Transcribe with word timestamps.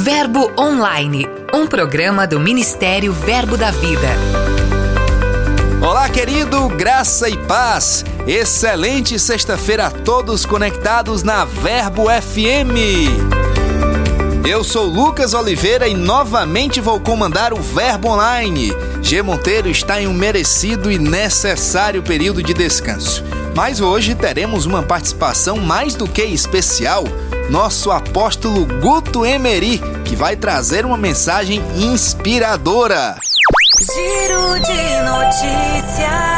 Verbo 0.00 0.52
Online, 0.56 1.26
um 1.52 1.66
programa 1.66 2.24
do 2.24 2.38
Ministério 2.38 3.12
Verbo 3.12 3.56
da 3.56 3.72
Vida. 3.72 4.08
Olá, 5.82 6.08
querido, 6.08 6.68
graça 6.68 7.28
e 7.28 7.36
paz. 7.36 8.04
Excelente 8.24 9.18
sexta-feira 9.18 9.86
a 9.86 9.90
todos 9.90 10.46
conectados 10.46 11.24
na 11.24 11.44
Verbo 11.44 12.04
FM. 12.04 13.37
Eu 14.48 14.64
sou 14.64 14.86
Lucas 14.86 15.34
Oliveira 15.34 15.86
e 15.86 15.94
novamente 15.94 16.80
vou 16.80 16.98
comandar 16.98 17.52
o 17.52 17.60
Verbo 17.60 18.08
Online. 18.08 18.72
G 19.02 19.20
Monteiro 19.20 19.68
está 19.68 20.00
em 20.00 20.06
um 20.06 20.14
merecido 20.14 20.90
e 20.90 20.98
necessário 20.98 22.02
período 22.02 22.42
de 22.42 22.54
descanso. 22.54 23.22
Mas 23.54 23.78
hoje 23.78 24.14
teremos 24.14 24.64
uma 24.64 24.82
participação 24.82 25.58
mais 25.58 25.94
do 25.94 26.08
que 26.08 26.22
especial 26.22 27.04
nosso 27.50 27.90
apóstolo 27.90 28.64
Guto 28.80 29.22
Emery, 29.22 29.82
que 30.06 30.16
vai 30.16 30.34
trazer 30.34 30.86
uma 30.86 30.96
mensagem 30.96 31.62
inspiradora. 31.76 33.16
Giro 33.78 34.54
de 34.60 35.02
notícias. 35.02 36.37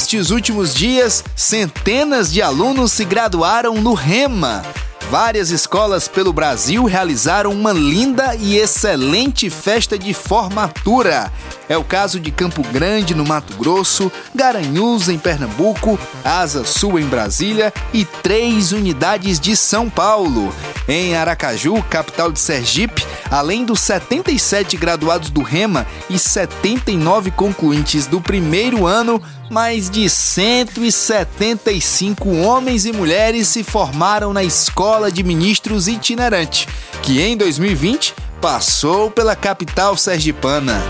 Nestes 0.00 0.30
últimos 0.30 0.74
dias, 0.74 1.22
centenas 1.36 2.32
de 2.32 2.40
alunos 2.40 2.90
se 2.90 3.04
graduaram 3.04 3.74
no 3.74 3.92
REMA 3.92 4.64
várias 5.10 5.50
escolas 5.50 6.06
pelo 6.06 6.32
Brasil 6.32 6.84
realizaram 6.84 7.50
uma 7.50 7.72
linda 7.72 8.36
e 8.36 8.56
excelente 8.56 9.50
festa 9.50 9.98
de 9.98 10.14
formatura. 10.14 11.32
É 11.70 11.78
o 11.78 11.84
caso 11.84 12.18
de 12.18 12.32
Campo 12.32 12.64
Grande, 12.64 13.14
no 13.14 13.24
Mato 13.24 13.56
Grosso, 13.56 14.10
Garanhuns, 14.34 15.08
em 15.08 15.16
Pernambuco, 15.16 15.96
Asa 16.24 16.64
Sul, 16.64 16.98
em 16.98 17.06
Brasília 17.06 17.72
e 17.94 18.04
três 18.04 18.72
unidades 18.72 19.38
de 19.38 19.54
São 19.54 19.88
Paulo. 19.88 20.52
Em 20.88 21.14
Aracaju, 21.14 21.80
capital 21.84 22.32
de 22.32 22.40
Sergipe, 22.40 23.06
além 23.30 23.64
dos 23.64 23.78
77 23.82 24.76
graduados 24.76 25.30
do 25.30 25.42
REMA 25.42 25.86
e 26.10 26.18
79 26.18 27.30
concluintes 27.30 28.08
do 28.08 28.20
primeiro 28.20 28.84
ano, 28.84 29.22
mais 29.48 29.88
de 29.88 30.10
175 30.10 32.28
homens 32.38 32.84
e 32.84 32.90
mulheres 32.90 33.46
se 33.46 33.62
formaram 33.62 34.32
na 34.32 34.42
Escola 34.42 35.12
de 35.12 35.22
Ministros 35.22 35.86
Itinerante, 35.86 36.66
que 37.00 37.20
em 37.20 37.36
2020 37.36 38.12
passou 38.40 39.10
pela 39.10 39.36
capital 39.36 39.96
sergipana. 39.96 40.82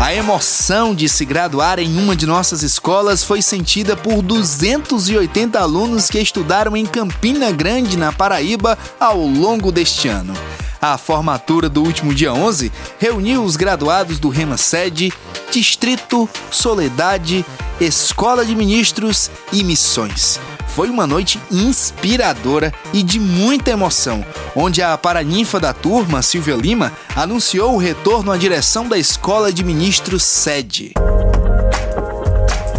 A 0.00 0.14
emoção 0.14 0.94
de 0.94 1.08
se 1.08 1.24
graduar 1.24 1.78
em 1.78 1.98
uma 1.98 2.14
de 2.14 2.26
nossas 2.26 2.62
escolas 2.62 3.24
foi 3.24 3.42
sentida 3.42 3.96
por 3.96 4.22
280 4.22 5.58
alunos 5.58 6.08
que 6.08 6.18
estudaram 6.18 6.76
em 6.76 6.86
Campina 6.86 7.50
Grande, 7.50 7.96
na 7.96 8.12
Paraíba, 8.12 8.78
ao 8.98 9.18
longo 9.18 9.72
deste 9.72 10.08
ano. 10.08 10.34
A 10.80 10.98
formatura 10.98 11.68
do 11.68 11.82
último 11.82 12.14
dia 12.14 12.32
11 12.32 12.72
reuniu 12.98 13.44
os 13.44 13.56
graduados 13.56 14.18
do 14.18 14.28
Rema 14.28 14.56
Sede, 14.56 15.12
Distrito, 15.50 16.28
Soledade, 16.50 17.44
Escola 17.80 18.44
de 18.44 18.54
Ministros 18.54 19.30
e 19.52 19.62
Missões. 19.62 20.40
Foi 20.74 20.88
uma 20.88 21.06
noite 21.06 21.38
inspiradora 21.50 22.72
e 22.94 23.02
de 23.02 23.20
muita 23.20 23.70
emoção, 23.70 24.24
onde 24.56 24.80
a 24.80 24.96
paraninfa 24.96 25.60
da 25.60 25.74
turma, 25.74 26.22
Silvia 26.22 26.56
Lima, 26.56 26.90
anunciou 27.14 27.74
o 27.74 27.78
retorno 27.78 28.32
à 28.32 28.38
direção 28.38 28.88
da 28.88 28.96
Escola 28.96 29.52
de 29.52 29.62
Ministros 29.62 30.22
Sede. 30.22 30.94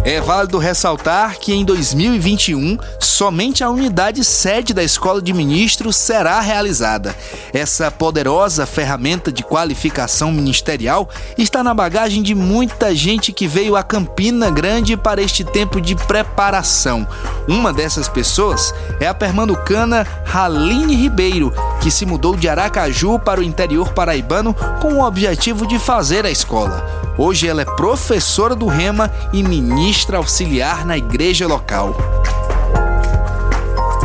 É 0.04 0.20
válido 0.20 0.58
ressaltar 0.58 1.38
que 1.38 1.54
em 1.54 1.64
2021 1.64 2.76
somente 3.00 3.64
a 3.64 3.70
unidade 3.70 4.22
sede 4.22 4.74
da 4.74 4.82
Escola 4.82 5.22
de 5.22 5.32
Ministros 5.32 5.96
será 5.96 6.40
realizada. 6.40 7.16
Essa 7.54 7.90
poderosa 7.90 8.66
ferramenta 8.66 9.32
de 9.32 9.42
qualificação 9.42 10.30
ministerial 10.30 11.08
está 11.38 11.64
na 11.64 11.72
bagagem 11.72 12.22
de 12.22 12.34
muita 12.34 12.94
gente 12.94 13.32
que 13.32 13.48
veio 13.48 13.76
a 13.76 13.82
Campina 13.82 14.50
Grande 14.50 14.94
para 14.94 15.22
este 15.22 15.42
tempo 15.42 15.80
de 15.80 15.96
preparação. 15.96 17.08
Uma 17.48 17.72
dessas 17.72 18.06
pessoas 18.06 18.74
é 19.00 19.06
a 19.06 19.14
permanucana 19.14 20.06
Haline 20.30 20.94
Ribeiro, 20.94 21.50
que 21.80 21.90
se 21.90 22.04
mudou 22.04 22.36
de 22.36 22.46
Aracaju 22.46 23.18
para 23.18 23.40
o 23.40 23.44
interior 23.44 23.94
paraibano 23.94 24.54
com 24.82 24.98
o 24.98 25.02
objetivo 25.02 25.66
de 25.66 25.78
fazer 25.78 26.26
a 26.26 26.30
escola. 26.30 27.03
Hoje 27.16 27.46
ela 27.46 27.62
é 27.62 27.64
professora 27.64 28.56
do 28.56 28.66
Rema 28.66 29.10
e 29.32 29.42
ministra 29.42 30.16
auxiliar 30.16 30.84
na 30.84 30.98
igreja 30.98 31.46
local. 31.46 31.94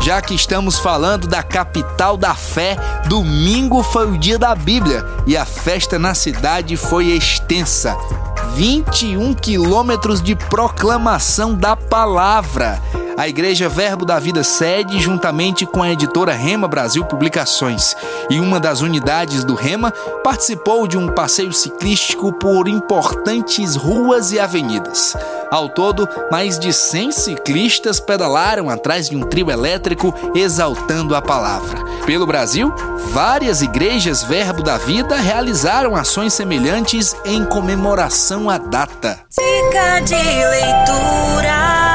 Já 0.01 0.21
que 0.21 0.35
estamos 0.35 0.77
falando 0.79 1.27
da 1.27 1.41
capital 1.41 2.15
da 2.15 2.35
fé, 2.35 2.77
domingo 3.07 3.81
foi 3.81 4.09
o 4.09 4.17
dia 4.17 4.37
da 4.37 4.53
Bíblia 4.53 5.03
e 5.25 5.35
a 5.35 5.43
festa 5.43 5.97
na 5.97 6.13
cidade 6.13 6.77
foi 6.77 7.07
extensa. 7.07 7.97
21 8.55 9.33
quilômetros 9.33 10.21
de 10.21 10.35
proclamação 10.35 11.55
da 11.55 11.75
palavra 11.75 12.81
a 13.19 13.27
Igreja 13.27 13.67
Verbo 13.67 14.05
da 14.05 14.17
Vida 14.17 14.45
sede 14.45 14.97
juntamente 14.97 15.65
com 15.65 15.83
a 15.83 15.91
editora 15.91 16.31
Rema 16.31 16.69
Brasil 16.69 17.03
Publicações. 17.03 17.93
E 18.29 18.39
uma 18.39 18.61
das 18.61 18.79
unidades 18.79 19.43
do 19.43 19.55
Rema 19.55 19.91
participou 20.23 20.87
de 20.87 20.97
um 20.97 21.09
passeio 21.09 21.51
ciclístico 21.51 22.31
por 22.31 22.69
importantes 22.69 23.75
ruas 23.75 24.31
e 24.31 24.39
avenidas. 24.39 25.17
Ao 25.51 25.67
todo, 25.67 26.07
mais 26.31 26.57
de 26.57 26.71
100 26.71 27.11
ciclistas 27.11 27.99
pedalaram 27.99 28.69
atrás 28.69 29.09
de 29.09 29.17
um 29.17 29.21
trio 29.23 29.51
elétrico 29.51 30.15
exaltando 30.33 31.13
a 31.13 31.21
palavra. 31.21 31.83
Pelo 32.05 32.25
Brasil, 32.25 32.73
várias 33.11 33.61
igrejas 33.61 34.23
Verbo 34.23 34.63
da 34.63 34.77
Vida 34.77 35.17
realizaram 35.17 35.93
ações 35.93 36.33
semelhantes 36.33 37.13
em 37.25 37.43
comemoração 37.43 38.49
à 38.49 38.57
data. 38.57 39.19
De 40.05 40.15
leitura. 40.15 41.88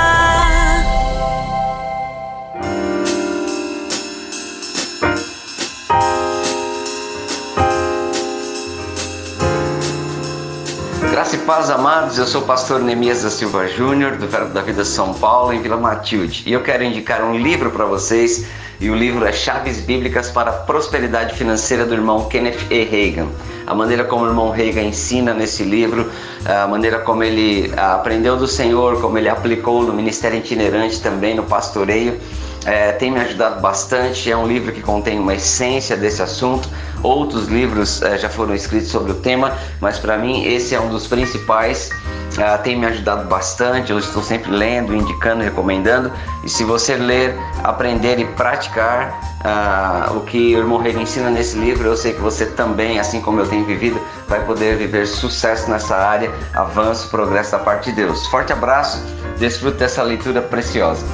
Paz, 11.45 11.69
amados. 11.69 12.17
Eu 12.17 12.27
sou 12.27 12.41
o 12.41 12.45
pastor 12.47 12.81
Nemias 12.81 13.23
da 13.23 13.29
Silva 13.29 13.69
Júnior, 13.69 14.17
do 14.17 14.27
Verbo 14.27 14.55
da 14.55 14.63
Vida 14.63 14.83
São 14.83 15.13
Paulo, 15.13 15.53
em 15.53 15.61
Vila 15.61 15.77
Matilde. 15.77 16.43
E 16.47 16.53
eu 16.55 16.63
quero 16.63 16.83
indicar 16.83 17.23
um 17.23 17.37
livro 17.37 17.71
para 17.71 17.85
vocês, 17.85 18.47
e 18.81 18.89
o 18.89 18.95
livro 18.95 19.27
é 19.27 19.33
Chaves 19.33 19.79
Bíblicas 19.81 20.31
para 20.31 20.51
a 20.51 20.55
Prosperidade 20.55 21.35
Financeira 21.35 21.85
do 21.85 21.93
irmão 21.93 22.31
Kenneth 22.31 22.61
E. 22.71 22.85
Reagan. 22.85 23.27
A 23.67 23.75
maneira 23.75 24.05
como 24.05 24.25
o 24.25 24.29
irmão 24.29 24.51
Reagan 24.51 24.85
ensina 24.85 25.35
nesse 25.35 25.65
livro, 25.65 26.11
a 26.47 26.67
maneira 26.67 27.01
como 27.01 27.23
ele 27.23 27.71
aprendeu 27.77 28.39
do 28.39 28.49
Senhor, 28.49 29.03
como 29.03 29.19
ele 29.19 29.29
aplicou 29.29 29.83
no 29.83 29.93
ministério 29.93 30.39
itinerante 30.39 30.99
também, 31.03 31.35
no 31.35 31.43
pastoreio, 31.43 32.19
é, 32.65 32.93
tem 32.93 33.11
me 33.11 33.21
ajudado 33.21 33.61
bastante. 33.61 34.31
É 34.31 34.37
um 34.37 34.47
livro 34.47 34.73
que 34.73 34.81
contém 34.81 35.19
uma 35.19 35.35
essência 35.35 35.97
desse 35.97 36.23
assunto 36.23 36.69
Outros 37.05 37.49
livros 37.49 38.01
uh, 38.01 38.17
já 38.17 38.31
foram 38.31 38.55
escritos 38.55 38.89
sobre 38.89 39.13
o 39.13 39.17
tema, 39.17 39.53
mas 39.79 39.99
para 39.99 40.17
mim 40.17 40.43
esse 40.47 40.75
é 40.75 40.81
um 40.81 40.89
dos 40.89 41.07
principais. 41.07 41.91
Uh, 42.33 42.63
tem 42.63 42.79
me 42.81 42.87
ajudado 42.87 43.29
bastante. 43.29 43.93
Eu 43.93 43.99
estou 43.99 44.23
sempre 44.23 44.51
lendo, 44.51 44.97
indicando, 44.97 45.45
recomendando. 45.45 46.11
E 46.43 46.49
se 46.49 46.65
você 46.65 46.97
ler, 46.97 47.37
aprender 47.63 48.19
e 48.19 48.25
praticar 48.25 49.21
uh, 49.45 50.17
o 50.17 50.23
que 50.23 50.57
o 50.57 50.61
irmão 50.61 50.79
Rei 50.79 50.97
ensina 50.97 51.29
nesse 51.29 51.59
livro, 51.59 51.87
eu 51.87 51.97
sei 51.97 52.15
que 52.15 52.23
você 52.23 52.47
também, 52.47 52.99
assim 52.99 53.21
como 53.21 53.39
eu 53.39 53.47
tenho 53.47 53.67
vivido, 53.67 54.01
vai 54.27 54.43
poder 54.43 54.79
viver 54.79 55.07
sucesso 55.07 55.71
nessa 55.71 55.95
área, 55.95 56.33
avanço, 56.55 57.11
progresso 57.11 57.53
da 57.53 57.59
parte 57.59 57.91
de 57.91 57.97
Deus. 57.97 58.27
Forte 58.29 58.51
abraço, 58.51 58.99
desfrute 59.39 59.77
dessa 59.77 60.03
leitura 60.03 60.41
preciosa. 60.41 61.05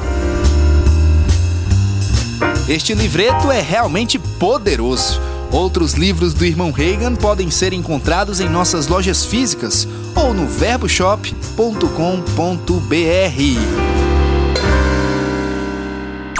Este 2.69 2.95
livreto 2.95 3.51
é 3.51 3.61
realmente 3.61 4.19
poderoso. 4.19 5.21
Outros 5.51 5.95
livros 5.95 6.33
do 6.33 6.45
irmão 6.45 6.71
Reagan 6.71 7.17
podem 7.17 7.51
ser 7.51 7.73
encontrados 7.73 8.41
em 8.41 8.49
nossas 8.49 8.87
lojas 8.87 9.25
físicas 9.25 9.87
ou 10.15 10.33
no 10.33 10.47
verboshop.com.br. 10.47 11.41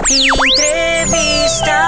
Entrevista. 0.09 1.81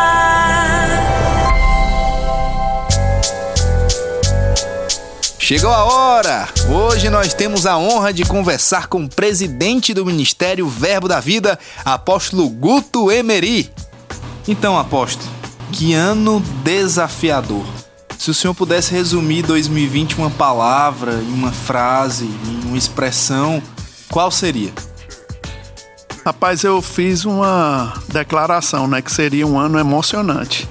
Chegou 5.40 5.72
a 5.72 5.84
hora! 5.84 6.48
Hoje 6.70 7.10
nós 7.10 7.34
temos 7.34 7.66
a 7.66 7.78
honra 7.78 8.14
de 8.14 8.24
conversar 8.24 8.88
com 8.88 9.04
o 9.04 9.10
presidente 9.10 9.94
do 9.94 10.06
Ministério 10.06 10.68
Verbo 10.68 11.08
da 11.08 11.20
Vida, 11.20 11.60
apóstolo 11.84 12.48
Guto 12.48 13.12
Emery. 13.12 13.70
Então, 14.48 14.78
apóstolo, 14.78 15.30
que 15.72 15.94
ano 15.94 16.42
desafiador. 16.64 17.66
Se 18.18 18.30
o 18.30 18.34
senhor 18.34 18.54
pudesse 18.54 18.92
resumir 18.92 19.42
2020 19.44 20.14
em 20.14 20.18
uma 20.20 20.30
palavra, 20.30 21.14
em 21.14 21.34
uma 21.34 21.52
frase, 21.52 22.26
em 22.26 22.68
uma 22.68 22.78
expressão, 22.78 23.62
qual 24.10 24.30
seria? 24.32 24.72
Rapaz, 26.26 26.64
eu 26.64 26.82
fiz 26.82 27.26
uma 27.26 27.94
declaração, 28.08 28.88
né, 28.88 29.02
que 29.02 29.12
seria 29.12 29.46
um 29.46 29.60
ano 29.60 29.78
emocionante. 29.78 30.70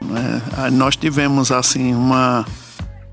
Né? 0.00 0.42
Nós 0.72 0.96
tivemos 0.96 1.50
assim 1.50 1.94
uma 1.94 2.46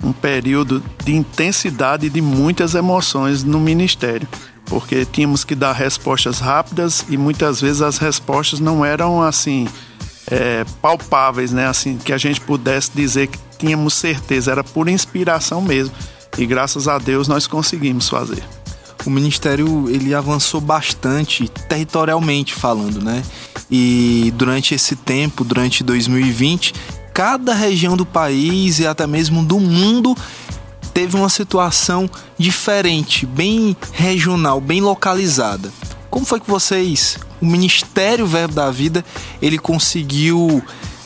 um 0.03 0.11
período 0.11 0.83
de 1.03 1.15
intensidade 1.15 2.09
de 2.09 2.21
muitas 2.21 2.75
emoções 2.75 3.41
no 3.43 3.59
ministério, 3.59 4.27
porque 4.65 5.05
tínhamos 5.05 5.45
que 5.45 5.55
dar 5.55 5.71
respostas 5.71 6.39
rápidas 6.39 7.05
e 7.09 7.15
muitas 7.15 7.61
vezes 7.61 7.81
as 7.81 7.97
respostas 7.97 8.59
não 8.59 8.83
eram 8.83 9.21
assim 9.21 9.65
é, 10.33 10.65
palpáveis, 10.81 11.51
né? 11.51 11.67
Assim 11.67 11.97
que 11.97 12.11
a 12.11 12.17
gente 12.17 12.41
pudesse 12.41 12.89
dizer 12.93 13.27
que 13.27 13.37
tínhamos 13.59 13.93
certeza, 13.93 14.51
era 14.51 14.63
por 14.63 14.89
inspiração 14.89 15.61
mesmo. 15.61 15.93
E 16.37 16.45
graças 16.47 16.87
a 16.87 16.97
Deus 16.97 17.27
nós 17.27 17.45
conseguimos 17.45 18.09
fazer. 18.09 18.43
O 19.05 19.09
ministério 19.09 19.87
ele 19.89 20.15
avançou 20.15 20.59
bastante 20.59 21.47
territorialmente 21.47 22.53
falando, 22.53 23.03
né? 23.03 23.21
E 23.69 24.33
durante 24.35 24.73
esse 24.73 24.95
tempo, 24.95 25.43
durante 25.43 25.83
2020, 25.83 26.73
cada 27.13 27.53
região 27.53 27.95
do 27.95 28.05
país 28.05 28.79
e 28.79 28.87
até 28.87 29.05
mesmo 29.05 29.43
do 29.43 29.59
mundo 29.59 30.15
teve 30.93 31.15
uma 31.15 31.29
situação 31.29 32.09
diferente, 32.37 33.25
bem 33.25 33.75
regional, 33.91 34.59
bem 34.59 34.81
localizada. 34.81 35.71
Como 36.09 36.25
foi 36.25 36.39
que 36.39 36.49
vocês, 36.49 37.17
o 37.43 37.45
Ministério 37.45 38.25
Verbo 38.25 38.53
da 38.53 38.71
Vida, 38.71 39.03
ele 39.41 39.57
conseguiu 39.57 40.63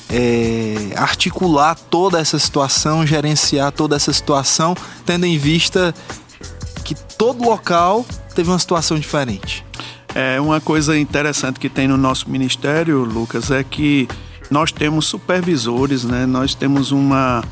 é, 0.07 0.93
articular 0.95 1.73
toda 1.73 2.19
essa 2.19 2.37
situação, 2.37 3.07
gerenciar 3.07 3.71
toda 3.71 3.95
essa 3.95 4.13
situação, 4.13 4.77
tendo 5.03 5.25
em 5.25 5.35
vista 5.35 5.95
que 6.83 6.93
todo 6.93 7.43
local 7.43 8.05
teve 8.35 8.51
uma 8.51 8.59
situação 8.59 8.99
diferente? 8.99 9.65
É 10.13 10.39
uma 10.39 10.61
coisa 10.61 10.97
interessante 10.97 11.59
que 11.59 11.69
tem 11.69 11.87
no 11.87 11.97
nosso 11.97 12.29
ministério, 12.29 13.03
Lucas, 13.03 13.49
é 13.49 13.63
que 13.63 14.07
nós 14.51 14.71
temos 14.71 15.07
supervisores, 15.07 16.03
né? 16.03 16.27
nós 16.27 16.53
temos 16.53 16.91
uma, 16.91 17.43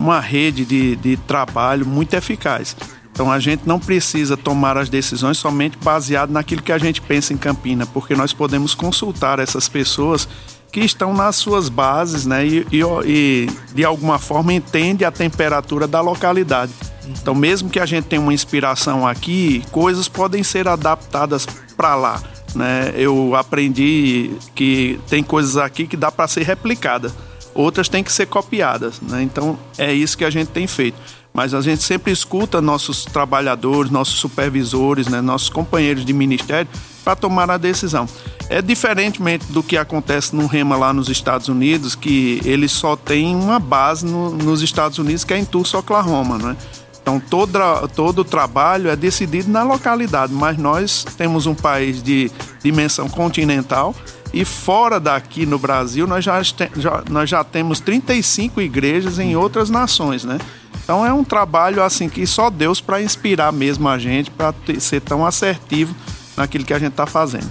uma 0.00 0.18
rede 0.18 0.64
de, 0.64 0.96
de 0.96 1.16
trabalho 1.16 1.86
muito 1.86 2.14
eficaz. 2.14 2.76
Então 3.12 3.30
a 3.30 3.38
gente 3.38 3.66
não 3.66 3.78
precisa 3.78 4.36
tomar 4.36 4.76
as 4.76 4.88
decisões 4.88 5.36
somente 5.36 5.76
baseado 5.78 6.30
naquilo 6.30 6.62
que 6.62 6.72
a 6.72 6.78
gente 6.78 7.00
pensa 7.00 7.32
em 7.32 7.36
Campina, 7.36 7.86
porque 7.86 8.14
nós 8.14 8.32
podemos 8.32 8.74
consultar 8.74 9.38
essas 9.38 9.68
pessoas 9.68 10.26
que 10.72 10.80
estão 10.80 11.12
nas 11.12 11.36
suas 11.36 11.68
bases, 11.68 12.24
né, 12.24 12.46
e, 12.46 12.66
e, 12.72 12.80
e 13.04 13.50
de 13.74 13.84
alguma 13.84 14.18
forma 14.18 14.54
entende 14.54 15.04
a 15.04 15.10
temperatura 15.10 15.86
da 15.86 16.00
localidade. 16.00 16.72
Então, 17.06 17.34
mesmo 17.34 17.68
que 17.68 17.78
a 17.78 17.84
gente 17.84 18.06
tenha 18.06 18.22
uma 18.22 18.32
inspiração 18.32 19.06
aqui, 19.06 19.62
coisas 19.70 20.08
podem 20.08 20.42
ser 20.42 20.66
adaptadas 20.66 21.46
para 21.76 21.94
lá. 21.94 22.22
Né? 22.54 22.92
Eu 22.96 23.34
aprendi 23.34 24.30
que 24.54 24.98
tem 25.08 25.22
coisas 25.22 25.56
aqui 25.56 25.86
que 25.86 25.96
dá 25.96 26.10
para 26.10 26.28
ser 26.28 26.42
replicada, 26.44 27.12
outras 27.54 27.88
têm 27.88 28.02
que 28.02 28.12
ser 28.12 28.26
copiadas. 28.26 29.00
Né? 29.00 29.22
Então 29.22 29.58
é 29.76 29.92
isso 29.92 30.16
que 30.16 30.24
a 30.24 30.30
gente 30.30 30.48
tem 30.48 30.66
feito. 30.66 30.96
Mas 31.32 31.54
a 31.54 31.60
gente 31.60 31.82
sempre 31.82 32.12
escuta 32.12 32.60
nossos 32.60 33.04
trabalhadores, 33.04 33.90
nossos 33.90 34.18
supervisores, 34.18 35.08
né? 35.08 35.20
nossos 35.20 35.48
companheiros 35.48 36.04
de 36.04 36.12
ministério 36.12 36.70
para 37.02 37.16
tomar 37.16 37.50
a 37.50 37.56
decisão. 37.56 38.06
É 38.48 38.60
diferentemente 38.60 39.46
do 39.46 39.62
que 39.62 39.76
acontece 39.76 40.36
no 40.36 40.46
REMA 40.46 40.76
lá 40.76 40.92
nos 40.92 41.08
Estados 41.08 41.48
Unidos, 41.48 41.94
que 41.94 42.40
ele 42.44 42.68
só 42.68 42.96
tem 42.96 43.34
uma 43.34 43.58
base 43.58 44.04
no, 44.04 44.30
nos 44.30 44.62
Estados 44.62 44.98
Unidos, 44.98 45.24
que 45.24 45.32
é 45.32 45.38
em 45.38 45.44
Tulsa, 45.44 45.78
Oklahoma, 45.78 46.38
né? 46.38 46.56
Então, 47.00 47.18
todo, 47.18 47.58
todo 47.96 48.20
o 48.20 48.24
trabalho 48.24 48.88
é 48.88 48.94
decidido 48.94 49.50
na 49.50 49.64
localidade, 49.64 50.32
mas 50.32 50.56
nós 50.56 51.04
temos 51.16 51.46
um 51.46 51.54
país 51.54 52.00
de 52.00 52.30
dimensão 52.62 53.08
continental 53.08 53.92
e 54.32 54.44
fora 54.44 55.00
daqui 55.00 55.44
no 55.44 55.58
Brasil 55.58 56.06
nós 56.06 56.24
já, 56.24 56.40
já, 56.42 57.02
nós 57.10 57.28
já 57.28 57.42
temos 57.42 57.80
35 57.80 58.60
igrejas 58.60 59.18
em 59.18 59.34
outras 59.34 59.68
nações, 59.68 60.22
né? 60.24 60.38
Então 60.82 61.04
é 61.04 61.12
um 61.12 61.24
trabalho 61.24 61.82
assim 61.82 62.08
que 62.08 62.26
só 62.26 62.50
Deus 62.50 62.80
para 62.80 63.02
inspirar 63.02 63.52
mesmo 63.52 63.88
a 63.88 63.98
gente 63.98 64.30
para 64.30 64.54
ser 64.78 65.00
tão 65.00 65.24
assertivo 65.24 65.94
naquilo 66.36 66.64
que 66.64 66.74
a 66.74 66.78
gente 66.78 66.92
está 66.92 67.06
fazendo. 67.06 67.50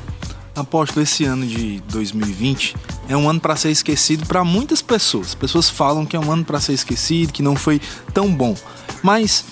Apóstolo, 0.56 1.02
esse 1.02 1.24
ano 1.24 1.46
de 1.46 1.82
2020 1.90 2.76
é 3.08 3.16
um 3.16 3.30
ano 3.30 3.40
para 3.40 3.56
ser 3.56 3.72
esquecido 3.72 4.26
para 4.26 4.44
muitas 4.44 4.82
pessoas. 4.82 5.34
Pessoas 5.34 5.70
falam 5.70 6.06
que 6.06 6.16
é 6.16 6.20
um 6.20 6.32
ano 6.32 6.44
para 6.44 6.60
ser 6.60 6.74
esquecido, 6.74 7.32
que 7.32 7.42
não 7.42 7.56
foi 7.56 7.82
tão 8.14 8.34
bom. 8.34 8.56
Mas 9.02 9.46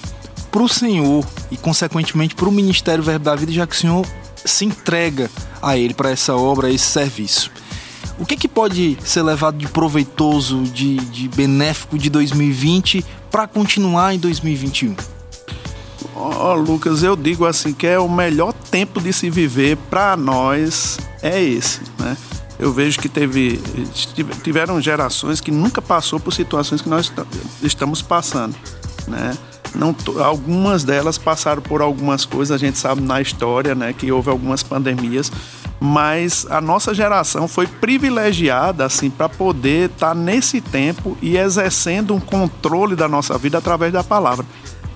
para 0.52 0.62
o 0.62 0.68
Senhor 0.68 1.26
e, 1.50 1.58
consequentemente, 1.58 2.36
para 2.36 2.50
o 2.50 2.52
Ministério 2.52 3.04
Verbo 3.04 3.26
da 3.26 3.36
Vida, 3.36 3.52
já 3.52 3.66
que 3.66 3.76
o 3.76 3.80
Senhor 3.80 4.06
se 4.46 4.66
entrega 4.66 5.30
a 5.62 5.78
Ele 5.78 5.94
para 5.94 6.10
essa 6.10 6.36
obra, 6.36 6.68
a 6.68 6.72
esse 6.72 6.86
serviço. 6.86 7.52
O 8.20 8.26
que, 8.26 8.36
que 8.36 8.48
pode 8.48 8.98
ser 9.04 9.24
levado 9.24 9.58
de 9.58 9.68
proveitoso, 9.68 10.62
de, 10.64 10.98
de 10.98 11.28
benéfico 11.30 11.98
de 11.98 12.10
2020 12.10 13.06
para 13.32 13.48
continuar 13.48 14.14
em 14.14 14.20
2021? 14.20 14.96
Oh, 16.16 16.54
Lucas, 16.54 17.02
eu 17.02 17.16
digo 17.16 17.46
assim 17.46 17.74
que 17.74 17.88
é 17.88 17.98
o 17.98 18.10
melhor 18.10 18.52
tempo 18.52 19.00
de 19.00 19.14
se 19.14 19.30
viver 19.30 19.78
para 19.90 20.18
nós 20.18 21.00
é 21.22 21.42
esse, 21.42 21.82
né? 21.98 22.18
Eu 22.60 22.74
vejo 22.74 23.00
que 23.00 23.08
teve 23.08 23.58
tiveram 24.44 24.82
gerações 24.82 25.40
que 25.40 25.50
nunca 25.50 25.82
passou 25.82 26.20
por 26.20 26.34
situações 26.34 26.82
que 26.82 26.90
nós 26.90 27.10
estamos 27.64 28.02
passando 28.02 28.54
né? 29.10 29.38
Não, 29.76 29.96
algumas 30.24 30.84
delas 30.84 31.18
passaram 31.18 31.62
por 31.62 31.82
algumas 31.82 32.26
coisas, 32.26 32.56
a 32.56 32.58
gente 32.58 32.78
sabe 32.78 33.02
na 33.02 33.22
história, 33.22 33.76
né, 33.76 33.94
que 33.94 34.12
houve 34.12 34.30
algumas 34.30 34.64
pandemias, 34.64 35.32
mas 35.80 36.46
a 36.50 36.60
nossa 36.60 36.94
geração 36.94 37.48
foi 37.48 37.66
privilegiada 37.66 38.86
assim 38.86 39.10
para 39.10 39.30
poder 39.30 39.90
estar 39.90 40.10
tá 40.10 40.14
nesse 40.16 40.60
tempo 40.60 41.18
e 41.22 41.38
exercendo 41.38 42.14
um 42.14 42.20
controle 42.20 42.96
da 42.96 43.08
nossa 43.08 43.38
vida 43.38 43.58
através 43.58 43.94
da 43.94 44.04
palavra. 44.04 44.46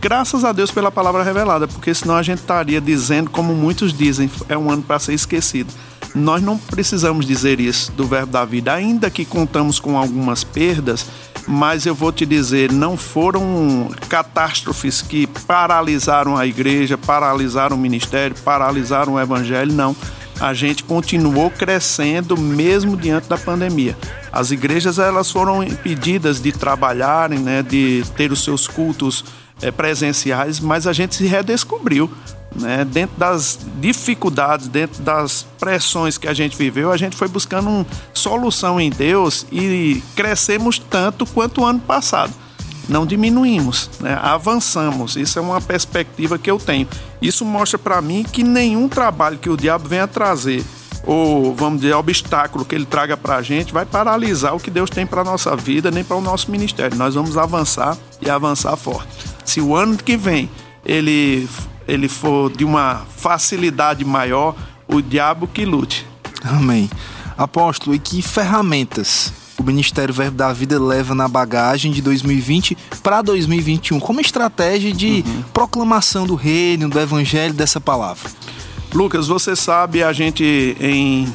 Graças 0.01 0.43
a 0.43 0.51
Deus 0.51 0.69
pela 0.69 0.91
palavra 0.91 1.23
revelada, 1.23 1.65
porque 1.67 1.93
senão 1.93 2.15
a 2.15 2.23
gente 2.23 2.39
estaria 2.39 2.81
dizendo, 2.81 3.29
como 3.29 3.55
muitos 3.55 3.93
dizem, 3.93 4.29
é 4.49 4.57
um 4.57 4.69
ano 4.69 4.81
para 4.81 4.99
ser 4.99 5.13
esquecido. 5.13 5.73
Nós 6.13 6.43
não 6.43 6.57
precisamos 6.57 7.25
dizer 7.25 7.61
isso 7.61 7.91
do 7.93 8.05
verbo 8.05 8.31
da 8.31 8.43
vida, 8.43 8.73
ainda 8.73 9.09
que 9.09 9.23
contamos 9.23 9.79
com 9.79 9.97
algumas 9.97 10.43
perdas 10.43 11.05
mas 11.47 11.85
eu 11.85 11.93
vou 11.93 12.11
te 12.11 12.25
dizer, 12.25 12.71
não 12.71 12.95
foram 12.95 13.89
catástrofes 14.07 15.01
que 15.01 15.27
paralisaram 15.27 16.37
a 16.37 16.45
igreja, 16.45 16.97
paralisaram 16.97 17.75
o 17.75 17.79
ministério, 17.79 18.35
paralisaram 18.43 19.13
o 19.13 19.19
evangelho, 19.19 19.73
não. 19.73 19.95
A 20.43 20.53
gente 20.53 20.83
continuou 20.83 21.49
crescendo 21.49 22.35
mesmo 22.35 22.97
diante 22.97 23.29
da 23.29 23.37
pandemia. 23.37 23.97
As 24.29 24.51
igrejas 24.51 24.99
elas 24.99 25.31
foram 25.31 25.63
impedidas 25.63 26.41
de 26.41 26.51
trabalharem, 26.51 27.39
né, 27.39 27.63
de 27.63 28.03
ter 28.17 28.29
os 28.29 28.43
seus 28.43 28.67
cultos 28.67 29.23
é, 29.61 29.71
presenciais, 29.71 30.59
mas 30.59 30.85
a 30.85 30.91
gente 30.91 31.15
se 31.15 31.25
redescobriu. 31.25 32.11
Né? 32.53 32.83
Dentro 32.83 33.15
das 33.17 33.57
dificuldades, 33.79 34.67
dentro 34.67 35.01
das 35.01 35.47
pressões 35.57 36.17
que 36.17 36.27
a 36.27 36.33
gente 36.33 36.57
viveu, 36.57 36.91
a 36.91 36.97
gente 36.97 37.15
foi 37.15 37.29
buscando 37.29 37.69
uma 37.69 37.85
solução 38.13 38.81
em 38.81 38.89
Deus 38.89 39.47
e 39.49 40.03
crescemos 40.13 40.77
tanto 40.77 41.25
quanto 41.25 41.61
o 41.61 41.65
ano 41.65 41.79
passado. 41.79 42.33
Não 42.87 43.05
diminuímos, 43.05 43.89
né? 43.99 44.17
avançamos. 44.21 45.15
Isso 45.15 45.39
é 45.39 45.41
uma 45.41 45.61
perspectiva 45.61 46.37
que 46.37 46.51
eu 46.51 46.57
tenho. 46.57 46.87
Isso 47.21 47.45
mostra 47.45 47.79
para 47.79 48.01
mim 48.01 48.23
que 48.23 48.43
nenhum 48.43 48.89
trabalho 48.89 49.37
que 49.37 49.49
o 49.49 49.55
diabo 49.57 49.87
venha 49.87 50.07
trazer 50.07 50.63
ou 51.05 51.53
vamos 51.53 51.81
dizer 51.81 51.93
obstáculo 51.93 52.63
que 52.63 52.73
ele 52.73 52.85
traga 52.85 53.17
para 53.17 53.35
a 53.35 53.41
gente 53.41 53.73
vai 53.73 53.85
paralisar 53.85 54.55
o 54.55 54.59
que 54.59 54.71
Deus 54.71 54.89
tem 54.89 55.05
para 55.05 55.23
nossa 55.23 55.55
vida 55.55 55.91
nem 55.91 56.03
para 56.03 56.15
o 56.15 56.21
nosso 56.21 56.49
ministério. 56.49 56.97
Nós 56.97 57.15
vamos 57.15 57.37
avançar 57.37 57.97
e 58.21 58.29
avançar 58.29 58.75
forte. 58.77 59.09
Se 59.43 59.59
o 59.59 59.75
ano 59.75 59.97
que 59.97 60.15
vem 60.15 60.49
ele 60.85 61.47
ele 61.85 62.07
for 62.07 62.49
de 62.49 62.63
uma 62.63 63.01
facilidade 63.17 64.05
maior, 64.05 64.55
o 64.87 65.01
diabo 65.01 65.47
que 65.47 65.65
lute. 65.65 66.07
Amém. 66.41 66.89
Apóstolo, 67.37 67.93
e 67.93 67.99
que 67.99 68.21
ferramentas 68.21 69.33
o 69.63 69.65
Ministério 69.65 70.13
Verbo 70.13 70.37
da 70.37 70.51
Vida 70.51 70.77
leva 70.79 71.15
na 71.15 71.27
bagagem 71.27 71.91
de 71.91 72.01
2020 72.01 72.77
para 73.01 73.21
2021 73.21 73.99
como 73.99 74.19
estratégia 74.19 74.93
de 74.93 75.23
uhum. 75.25 75.43
proclamação 75.53 76.27
do 76.27 76.35
reino, 76.35 76.89
do 76.89 76.99
evangelho, 76.99 77.53
dessa 77.53 77.79
palavra? 77.79 78.29
Lucas, 78.93 79.27
você 79.27 79.55
sabe, 79.55 80.03
a 80.03 80.11
gente 80.11 80.75
em 80.79 81.33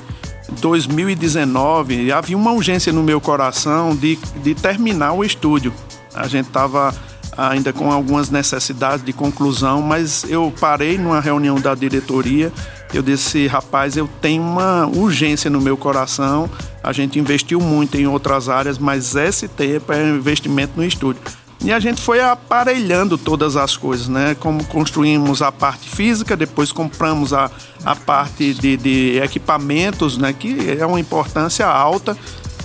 2019 0.61 2.13
havia 2.13 2.37
uma 2.37 2.53
urgência 2.53 2.93
no 2.93 3.03
meu 3.03 3.21
coração 3.21 3.97
de, 3.97 4.19
de 4.43 4.55
terminar 4.55 5.13
o 5.13 5.25
estúdio. 5.25 5.73
A 6.15 6.29
gente 6.29 6.47
estava 6.47 6.95
ainda 7.37 7.73
com 7.73 7.91
algumas 7.91 8.31
necessidades 8.31 9.05
de 9.05 9.13
conclusão, 9.13 9.81
mas 9.81 10.25
eu 10.29 10.53
parei 10.61 10.99
numa 10.99 11.21
reunião 11.21 11.57
da 11.61 11.75
diretoria. 11.75 12.53
Eu 12.93 13.03
disse, 13.03 13.47
rapaz, 13.47 13.97
eu 13.97 14.09
tenho 14.21 14.43
uma 14.43 14.87
urgência 14.87 15.51
no 15.51 15.61
meu 15.61 15.77
coração. 15.77 16.49
A 16.83 16.93
gente 16.93 17.19
investiu 17.19 17.61
muito 17.61 17.97
em 17.97 18.07
outras 18.07 18.49
áreas, 18.49 18.79
mas 18.79 19.15
esse 19.15 19.47
tempo 19.47 19.93
é 19.93 20.09
investimento 20.09 20.73
no 20.77 20.85
estúdio. 20.85 21.21
E 21.63 21.73
a 21.73 21.81
gente 21.81 22.01
foi 22.01 22.21
aparelhando 22.21 23.19
todas 23.19 23.57
as 23.57 23.77
coisas, 23.77 24.09
né? 24.09 24.37
Como 24.39 24.65
construímos 24.65 25.43
a 25.43 25.51
parte 25.51 25.89
física, 25.91 26.37
depois 26.37 26.71
compramos 26.71 27.33
a, 27.33 27.51
a 27.85 27.97
parte 27.97 28.55
de, 28.55 28.77
de 28.77 29.19
equipamentos, 29.19 30.17
né? 30.17 30.33
Que 30.33 30.79
é 30.79 30.87
uma 30.87 31.01
importância 31.01 31.67
alta 31.67 32.17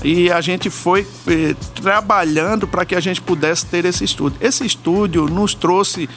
e 0.03 0.29
a 0.29 0.41
gente 0.41 0.69
foi 0.69 1.07
eh, 1.27 1.55
trabalhando 1.81 2.67
para 2.67 2.83
que 2.83 2.93
a 2.93 2.99
gente 2.99 3.21
pudesse 3.21 3.65
ter 3.65 3.85
esse 3.85 4.03
estúdio. 4.03 4.37
Esse 4.41 4.65
estúdio 4.65 5.27
nos 5.27 5.55
trouxe 5.55 6.09